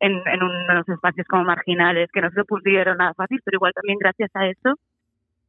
[0.00, 3.72] en, en unos espacios como marginales, que no se lo pusieron nada fácil, pero igual
[3.74, 4.74] también gracias a eso,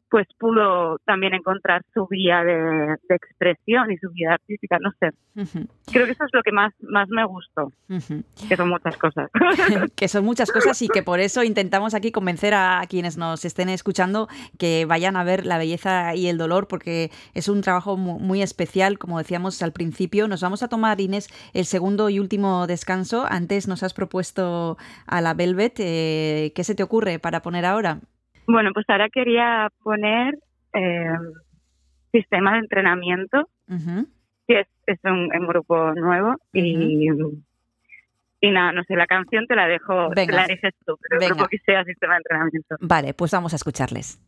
[0.10, 2.54] pues pudo también encontrar su vía de,
[3.08, 5.10] de expresión y su vida artística, no sé.
[5.92, 9.30] Creo que eso es lo que más, más me gustó, que son muchas cosas.
[9.96, 13.70] que son muchas cosas y que por eso intentamos aquí convencer a quienes nos estén
[13.70, 18.20] escuchando que vayan a ver La belleza y el dolor porque es un trabajo mu-
[18.20, 20.28] muy especial, como decíamos al principio.
[20.28, 23.26] Nos vamos a tomar, Inés, el segundo y último descanso.
[23.30, 25.76] Antes nos has propuesto a la Velvet.
[25.80, 28.00] eh, ¿Qué se te ocurre para poner ahora?
[28.52, 30.34] Bueno, pues ahora quería poner
[30.74, 31.08] eh,
[32.12, 34.08] sistema de entrenamiento, Ujú.
[34.48, 37.08] que es, es un, un grupo nuevo y,
[38.42, 40.36] y nada, no sé, la canción te la dejo, te Venga.
[40.36, 42.76] la eliges tú, pero el grupo que sea sistema de entrenamiento.
[42.82, 44.20] Vale, pues vamos a escucharles.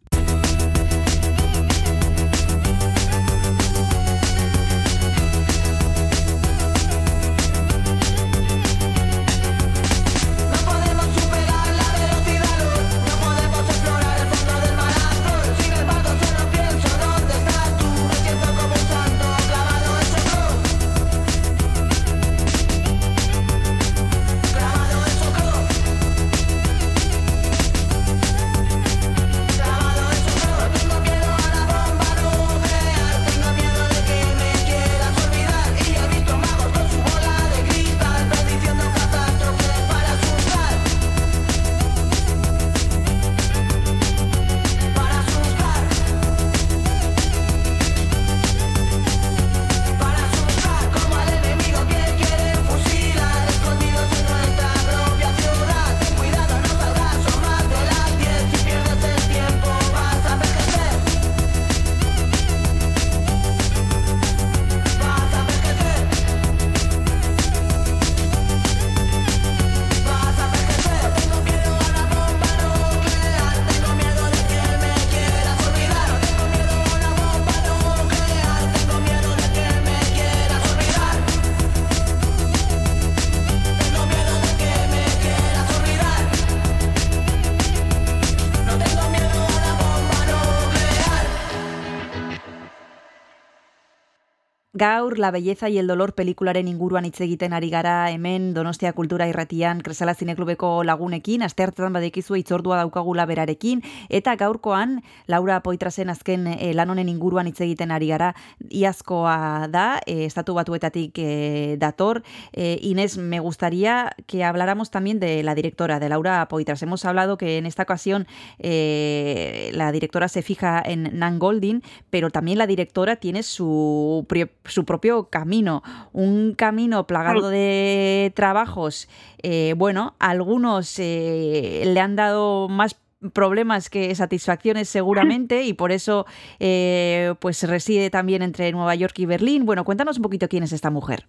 [94.82, 99.28] Gaur, La belleza y el dolor pelikularen inguruan hitz egiten ari gara hemen Donostia Kultura
[99.30, 106.72] Irratian Kresala Zineklubeko lagunekin, asteartetan badekizu itzordua daukagula berarekin, eta gaurkoan Laura Poitrasen azken eh,
[106.74, 108.32] lan honen inguruan hitz egiten ari gara,
[108.72, 112.24] iazkoa da, eh, estatu batuetatik eh, dator.
[112.52, 116.82] Eh, Inés, me gustaría que habláramos también de la directora, de Laura Poitras.
[116.82, 118.26] Hemos hablado que en esta ocasión
[118.58, 124.26] la directora se fija en Nan Goldin, pero también la directora tiene su,
[124.72, 129.08] su propio camino, un camino plagado de trabajos.
[129.44, 133.00] Eh, bueno, algunos eh, le han dado más
[133.34, 136.26] problemas que satisfacciones seguramente y por eso
[136.60, 139.66] eh, pues reside también entre Nueva York y Berlín.
[139.66, 141.26] Bueno, cuéntanos un poquito quién es esta mujer.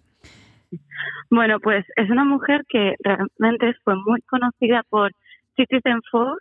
[1.29, 5.11] Bueno, pues es una mujer que realmente fue muy conocida por
[5.55, 6.37] Citizen Four,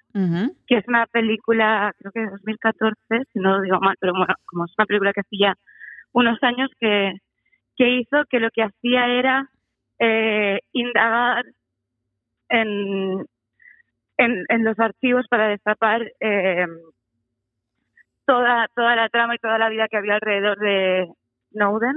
[0.67, 2.97] que es una película, creo que de 2014,
[3.33, 5.57] si no lo digo mal, pero bueno, como es una película que hacía
[6.13, 7.13] unos años que,
[7.77, 9.49] que hizo, que lo que hacía era
[9.99, 11.45] eh, indagar
[12.49, 13.25] en,
[14.19, 16.67] en, en los archivos para destapar eh,
[18.27, 21.09] toda, toda la trama y toda la vida que había alrededor de
[21.53, 21.97] Snowden.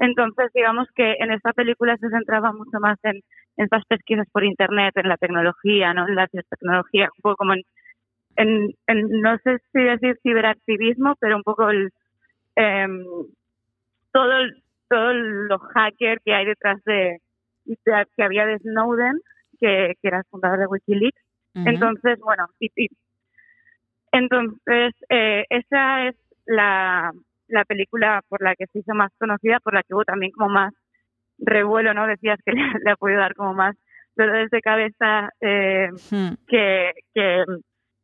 [0.00, 3.16] Entonces, digamos que en esta película se centraba mucho más en,
[3.56, 6.06] en estas pesquisas por Internet, en la tecnología, ¿no?
[6.08, 7.62] en la tecnología, un poco como en,
[8.36, 11.90] en, en- no sé si decir ciberactivismo, pero un poco el,
[12.56, 13.04] em,
[14.12, 17.18] todo, el- todo lo hacker que hay detrás de,
[17.64, 19.20] de- que había de Snowden,
[19.60, 21.22] que, que era el fundador de Wikileaks.
[21.66, 22.88] Entonces, bueno, y, y-
[24.12, 26.16] entonces eh, esa es
[26.46, 27.12] la,
[27.48, 30.50] la película por la que se hizo más conocida, por la que hubo también como
[30.50, 30.72] más
[31.38, 32.06] revuelo, ¿no?
[32.06, 33.76] Decías que le, le ha podido dar como más
[34.16, 37.44] dolores de cabeza eh, Hmm, que, que,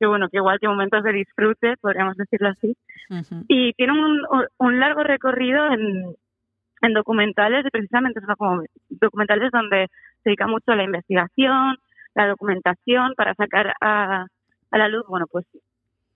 [0.01, 2.75] que, bueno, que igual que momentos de disfrute, podríamos decirlo así.
[3.49, 4.23] Y tiene un,
[4.59, 6.17] un largo recorrido en,
[6.83, 9.87] en documentales, y precisamente son como documentales donde
[10.23, 11.77] se dedica mucho a la investigación,
[12.15, 14.27] la documentación, para sacar a,
[14.71, 15.45] a la luz, bueno, pues,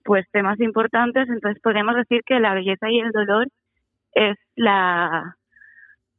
[0.03, 1.29] pues temas importantes.
[1.29, 3.47] Entonces podríamos decir que la belleza y el dolor
[4.13, 5.35] es la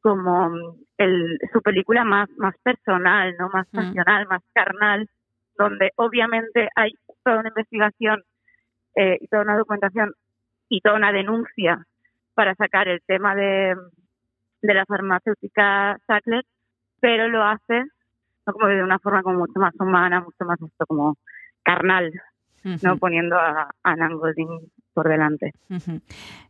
[0.03, 3.49] como el, su película más, más personal, ¿no?
[3.53, 3.77] Más Mm.
[3.77, 5.09] pasional, más carnal,
[5.59, 6.93] donde obviamente hay
[7.25, 8.23] toda una investigación
[8.95, 10.15] eh, y toda una documentación
[10.69, 11.85] y toda una denuncia
[12.35, 13.75] para sacar el tema de,
[14.63, 16.45] de la farmacéutica Sackler,
[17.01, 17.85] pero lo hace
[18.47, 18.53] ¿no?
[18.53, 21.17] como de una forma como mucho más humana, mucho más esto como
[21.63, 22.13] carnal,
[22.83, 24.49] no poniendo a, a Nan Goldin
[24.97, 25.53] por delante.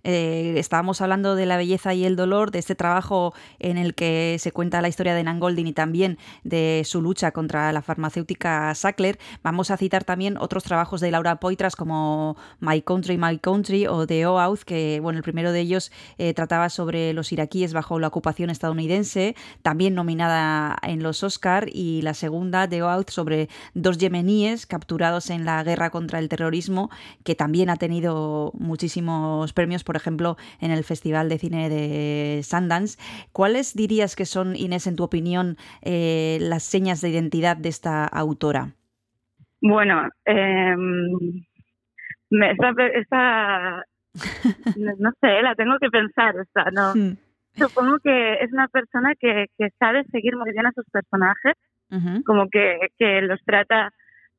[0.05, 4.37] Eh, estábamos hablando de la belleza y el dolor, de este trabajo en el que
[4.39, 8.73] se cuenta la historia de Nan Goldin y también de su lucha contra la farmacéutica
[8.77, 9.19] Sackler.
[9.43, 14.07] Vamos a citar también otros trabajos de Laura Poitras como My Country, My Country o
[14.07, 18.07] The Oath, que bueno, el primero de ellos eh, trataba sobre los iraquíes bajo la
[18.07, 24.67] ocupación estadounidense, también nominada en los Oscar, y la segunda, The Oath, sobre dos yemeníes
[24.67, 26.91] capturados en la guerra contra el terrorismo,
[27.25, 32.99] que también ha tenido muchísimos premios, por ejemplo, en el Festival de Cine de Sundance.
[33.33, 38.07] ¿Cuáles dirías que son, Inés, en tu opinión, eh, las señas de identidad de esta
[38.07, 38.73] autora?
[39.61, 40.77] Bueno, eh,
[42.31, 43.85] me, esta, esta-
[44.77, 46.93] no, sé, la tengo que pensar, esta, no.
[47.59, 51.55] Supongo que es una persona que, que sabe seguir muy bien a sus personajes,
[52.27, 53.91] como que, que los trata,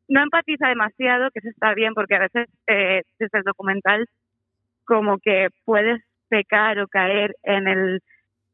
[0.10, 4.06] no empatiza demasiado, que eso está bien, porque a veces eh, desde el documental
[4.86, 8.02] como que puedes pecar o caer en el,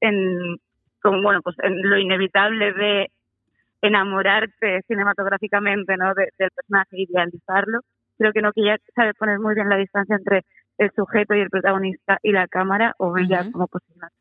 [0.02, 0.58] en,
[1.02, 3.08] como, bueno, pues en lo inevitable de
[3.82, 6.14] enamorarte cinematográficamente, ¿no?
[6.14, 7.80] de- del personaje, idealizarlo.
[8.18, 10.44] Creo que no, que ella sabe poner muy bien la distancia entre
[10.78, 13.68] el sujeto y el protagonista y la cámara, o ella como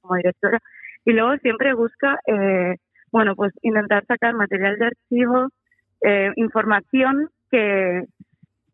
[0.01, 0.59] como directora.
[1.05, 2.77] Y luego siempre busca, eh,
[3.11, 5.49] bueno, pues intentar sacar material de archivo,
[6.05, 8.05] eh, información que,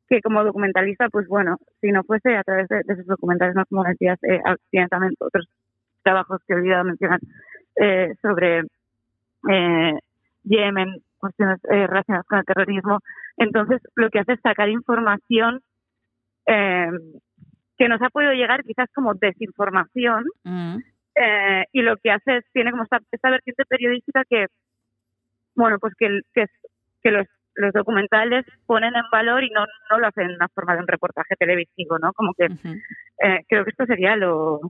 [0.08, 3.64] que como documentalista, pues bueno, si no fuese a través de, de esos documentales, no
[3.66, 5.46] como decías, eh, ah, tiene también otros
[6.02, 7.20] trabajos que he olvidado mencionar
[7.76, 8.62] eh, sobre
[9.50, 9.98] eh,
[10.44, 13.00] Yemen, cuestiones eh, relacionadas con el terrorismo.
[13.36, 15.60] Entonces, lo que hace es sacar información
[16.46, 16.88] eh,
[17.76, 20.80] que nos ha podido llegar quizás como desinformación ujú,
[21.14, 24.46] eh, y lo que hace es, tiene como esta, esta vertiente periodística que,
[25.54, 26.67] bueno, pues que, que, es-
[27.02, 30.74] que los, los documentales ponen en valor y no, no lo hacen en una forma
[30.74, 32.12] de un reportaje televisivo, ¿no?
[32.12, 34.60] Como que eh, creo que esto sería lo,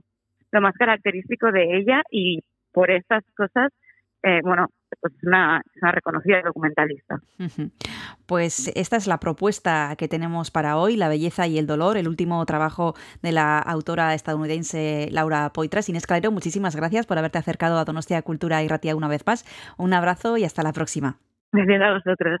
[0.51, 3.71] lo más característico de ella y por estas cosas,
[4.23, 4.67] eh, bueno,
[4.99, 7.19] pues es una, una reconocida documentalista.
[8.25, 12.07] Pues esta es la propuesta que tenemos para hoy, La belleza y el dolor, el
[12.07, 15.89] último trabajo de la autora estadounidense Laura Poitras.
[15.89, 19.45] Inés Calero, muchísimas gracias por haberte acercado a Donostia Cultura y Ratia una vez más.
[19.77, 21.17] Un abrazo y hasta la próxima.
[21.51, 22.39] Gracias a vosotros.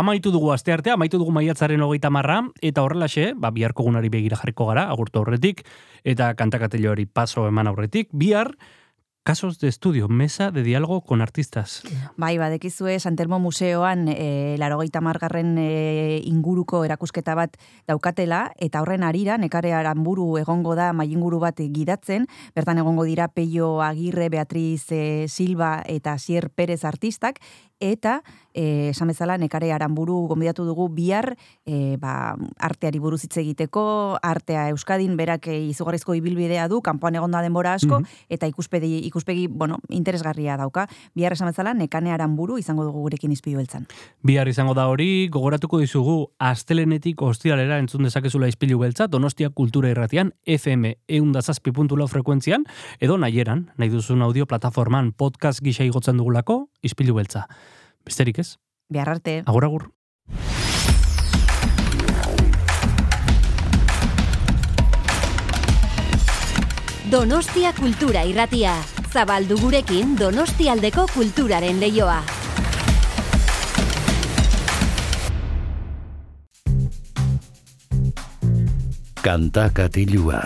[0.00, 4.38] Amaitu dugu aste artea, amaitu dugu maiatzaren hogeita marra, eta horrelaxe, ba, biharko gunari begira
[4.40, 5.60] jarriko gara, agurtu aurretik,
[6.08, 8.54] eta kantakatelioari paso eman aurretik, bihar,
[9.22, 11.82] Casos de estudio, mesa de diálogo con artistas.
[12.16, 19.36] Bai, badekizue Santelmo Museoan e, larogeita margarren e, inguruko erakusketa bat daukatela, eta horren arira,
[19.36, 25.82] nekare aranburu egongo da mainguru bat gidatzen, bertan egongo dira Peio Agirre, Beatriz e, Silva
[25.84, 27.44] eta Sier Perez artistak,
[27.78, 28.22] eta
[28.54, 31.36] eh, esan bezala nekare aranburu gonbidatu dugu bihar
[31.66, 37.42] eh, ba, arteari buruz hitz egiteko, artea Euskadin berak eh, izugarrizko ibilbidea du, kanpoan egonda
[37.42, 40.86] denbora asko, eta ikuspegi, ikuspegi bueno, interesgarria dauka.
[41.14, 43.86] Bihar esan bezala nekane aranburu izango dugu gurekin izpilu beltzan.
[44.26, 50.32] Bihar izango da hori, gogoratuko dizugu astelenetik ostiralera entzun dezakezula izpilu beltza, Donostia Kultura Irratian,
[50.46, 52.64] FM eundazazpi.lau frekuentzian,
[53.00, 57.46] edo nahieran, nahi duzun audio plataforman podcast gisa igotzen dugulako, izpilu beltza.
[58.04, 58.56] Besterik ez?
[58.88, 59.42] Bihar arte.
[59.46, 59.90] Agur, agur.
[67.10, 68.76] Donostia Kultura Irratia.
[69.10, 72.20] Zabaldu gurekin Donostialdeko kulturaren leioa.
[79.20, 80.38] Kanta katilua.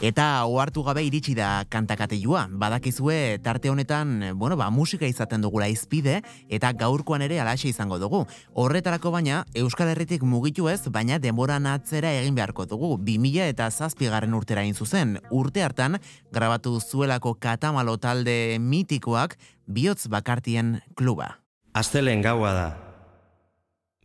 [0.00, 2.46] Eta ohartu gabe iritsi da kantakatilua.
[2.56, 8.22] Badakizue tarte honetan, bueno, ba, musika izaten dugula izpide, eta gaurkoan ere alaxe izango dugu.
[8.56, 12.94] Horretarako baina, Euskal Herritik mugitu ez, baina denboran atzera egin beharko dugu.
[12.96, 15.18] 2000 eta zazpigarren urtera zuzen.
[15.30, 15.98] Urte hartan,
[16.32, 19.36] grabatu zuelako katamalo talde mitikoak,
[19.66, 21.40] bihotz bakartien kluba.
[21.74, 22.68] Astelen gaua da.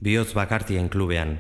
[0.02, 1.40] Bihotz bakartien klubean.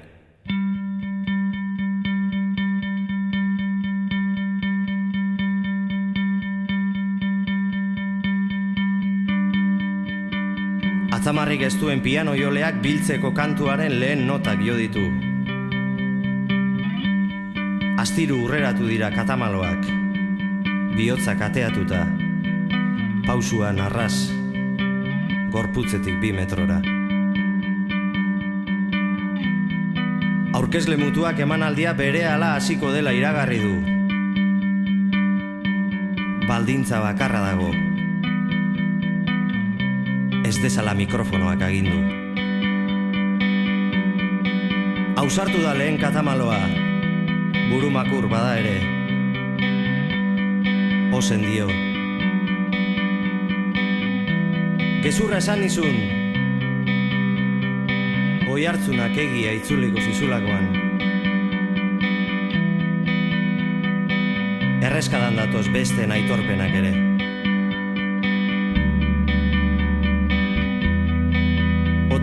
[11.25, 15.01] Atzamarrik ez duen piano joleak biltzeko kantuaren lehen notak jo ditu.
[17.97, 19.87] Astiru urreratu dira katamaloak.
[20.93, 22.03] Bihotzak ateatuta.
[23.25, 24.19] Pausuan arras.
[25.49, 26.77] Gorputzetik bi metrora.
[30.53, 33.73] Aurkezle mutuak emanaldia berehala hasiko dela iragarri du.
[36.45, 37.73] Baldintza bakarra dago.
[40.55, 41.97] Ez dezala mikrofonoak agindu.
[45.19, 46.61] Ausartu da lehen katamaloa,
[47.67, 48.77] burumakur bada ere.
[51.17, 51.67] Ozen dio.
[55.03, 55.97] Gezurra esan nizun,
[58.47, 60.69] oi hartzunak egia itzuliko zizulakoan.
[64.87, 67.04] Erreskadan datoz beste aitorpenak ere.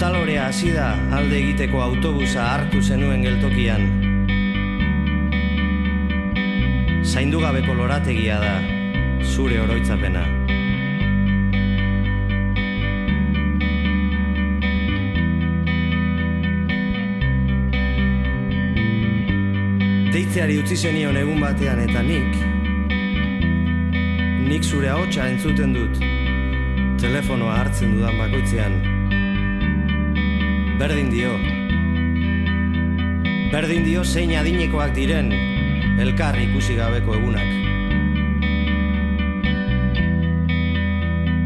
[0.02, 3.84] Otalorea hasi da alde egiteko autobusa hartu zenuen geltokian.
[7.06, 8.56] Zaindu gabeko lorategia da,
[9.22, 10.24] zure oroitzapena.
[20.10, 22.40] Deitzeari utzi zenion egun batean eta nik,
[24.50, 26.02] nik zure ahotsa entzuten dut,
[26.98, 28.91] telefonoa hartzen dudan bakoitzean,
[30.78, 31.32] Berdin dio.
[33.52, 35.28] Berdin dio zein adinekoak diren
[36.00, 37.50] elkar ikusi gabeko egunak.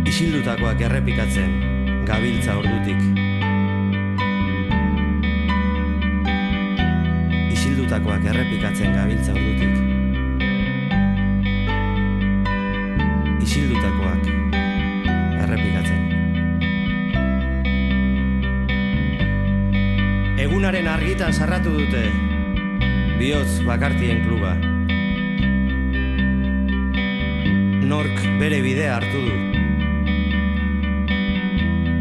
[0.07, 1.59] Isildutakoak errepikatzen,
[2.07, 3.03] gabiltza ordutik.
[7.57, 9.86] Isildutakoak errepikatzen gabiltza ordutik.
[21.37, 22.03] Sarratu dute.
[23.21, 24.55] Bihotz bakartien kluba.
[27.93, 29.35] Nork bere bidea hartu du.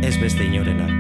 [0.08, 0.95] Ez beste inorena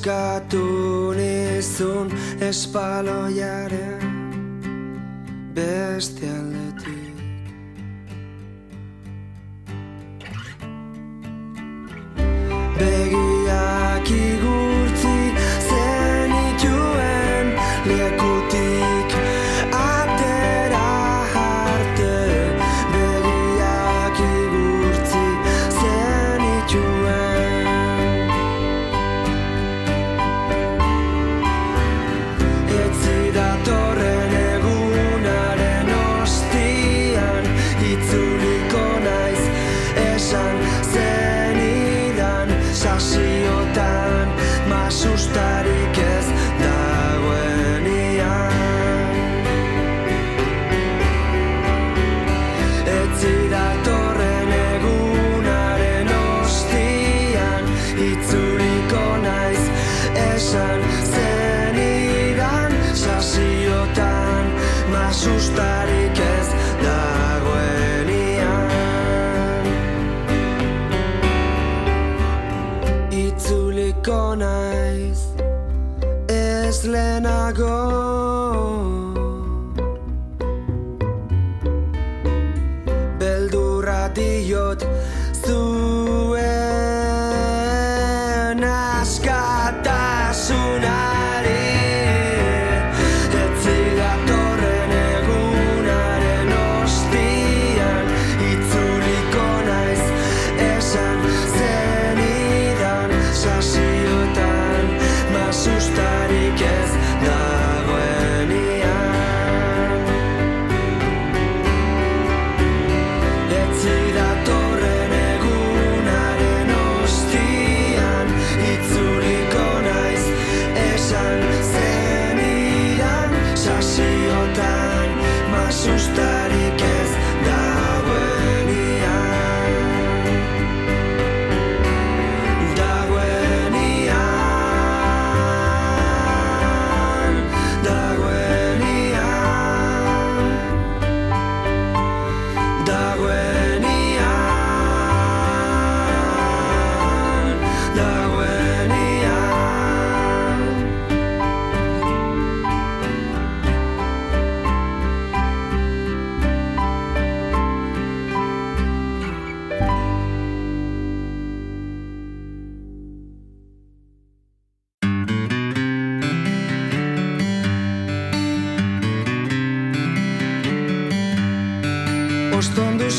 [0.00, 2.08] eskatu nizun
[2.40, 3.79] espaloiaren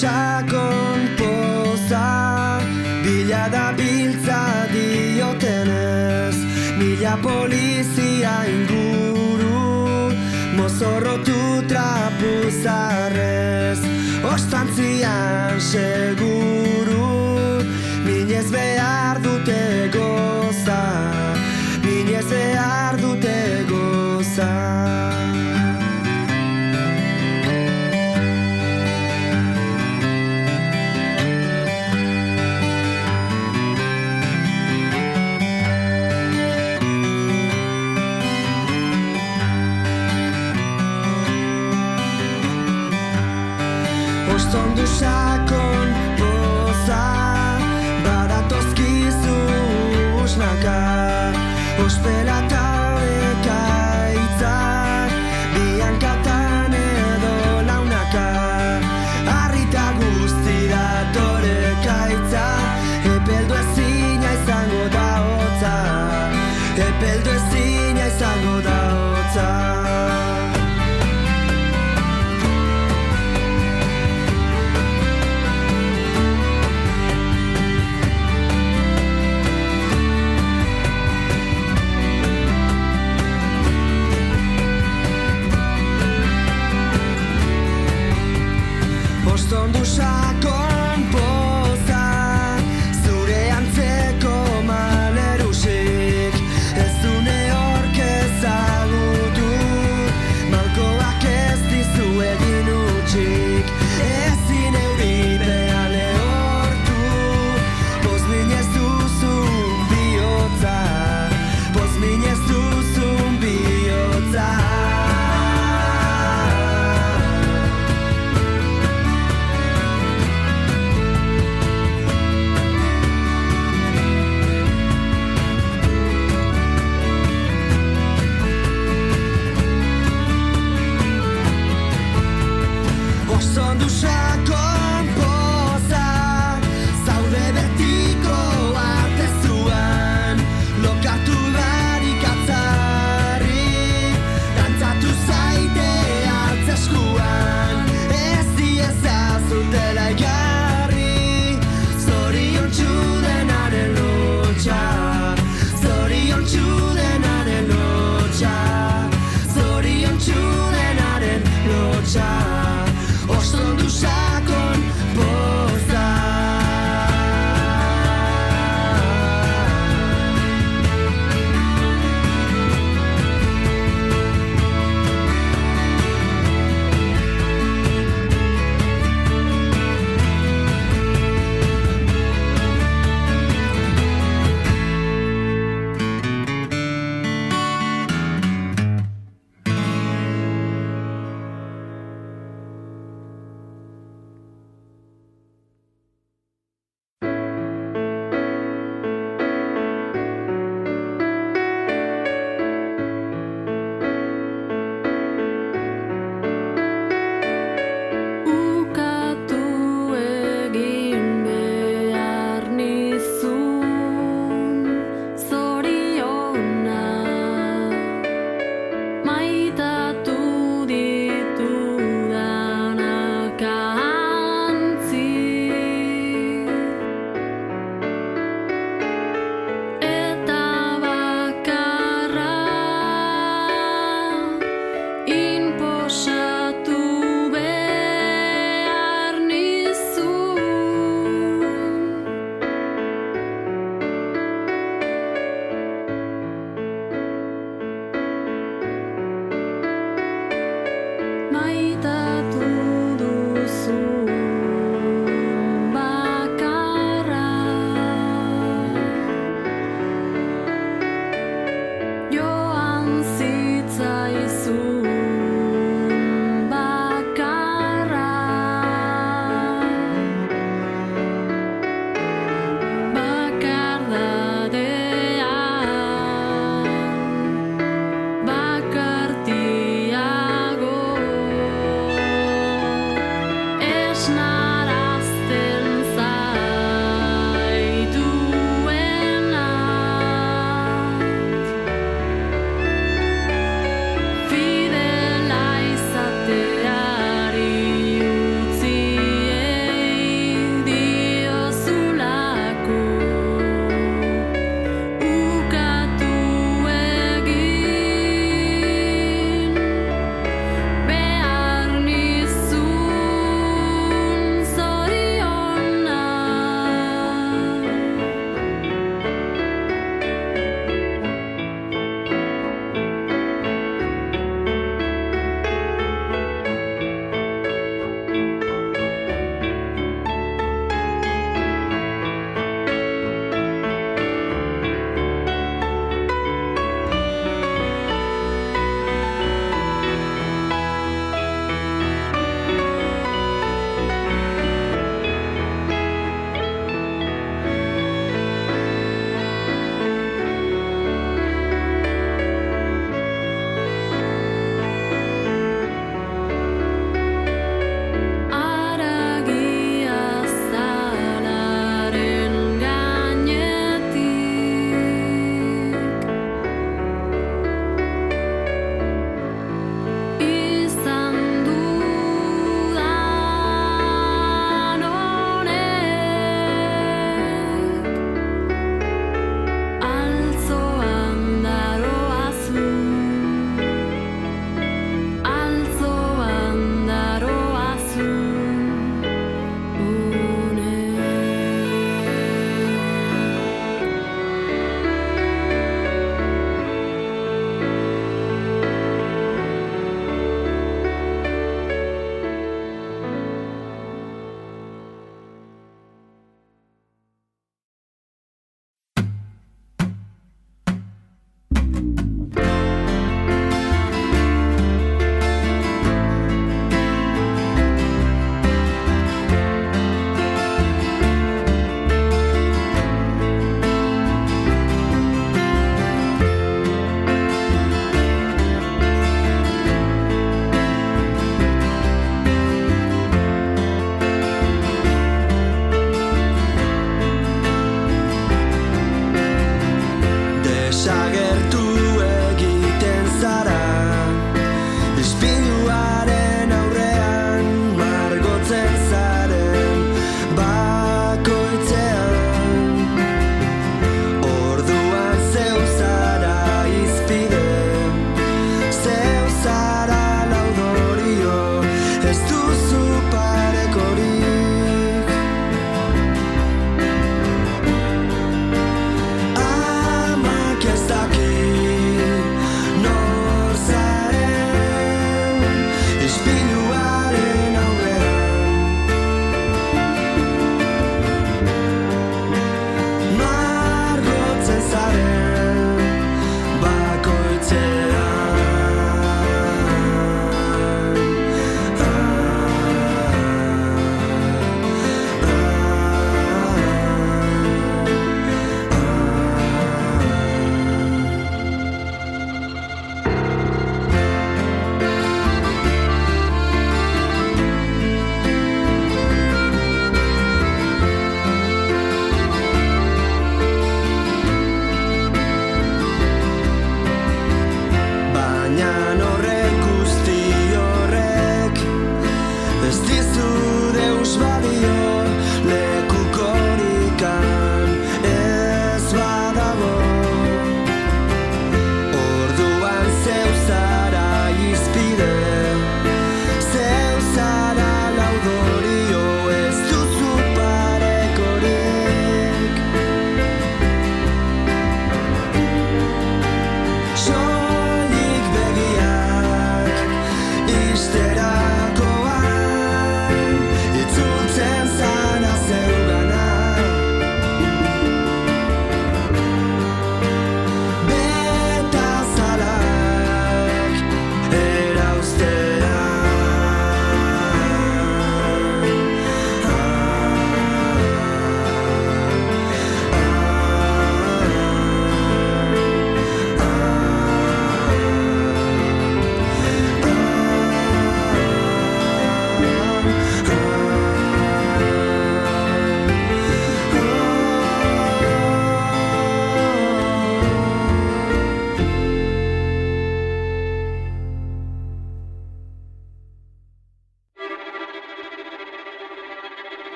[0.00, 2.08] sakon poza
[3.02, 4.42] Bila da biltza
[4.72, 6.36] diotenez.
[6.78, 10.12] Mila polizia inguru
[10.56, 13.80] Mozorrotu trapuzarrez
[14.32, 17.08] Ostantzian seguru
[18.06, 19.62] Minez behar dute
[19.92, 20.27] gozatzen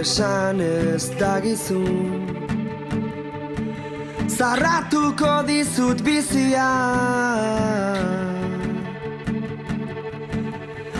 [0.00, 2.40] esan ez dagizun
[4.40, 6.68] Zarratuko dizut bizia.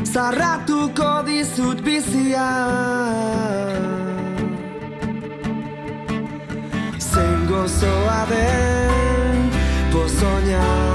[0.05, 2.51] Zarratuko dizut bizia.
[6.99, 9.51] Zengo zoa den
[9.93, 10.90] pozoñan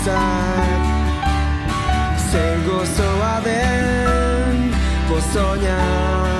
[0.00, 0.82] bizitzak
[2.30, 4.72] Zer gozoa den
[5.08, 6.39] pozoinak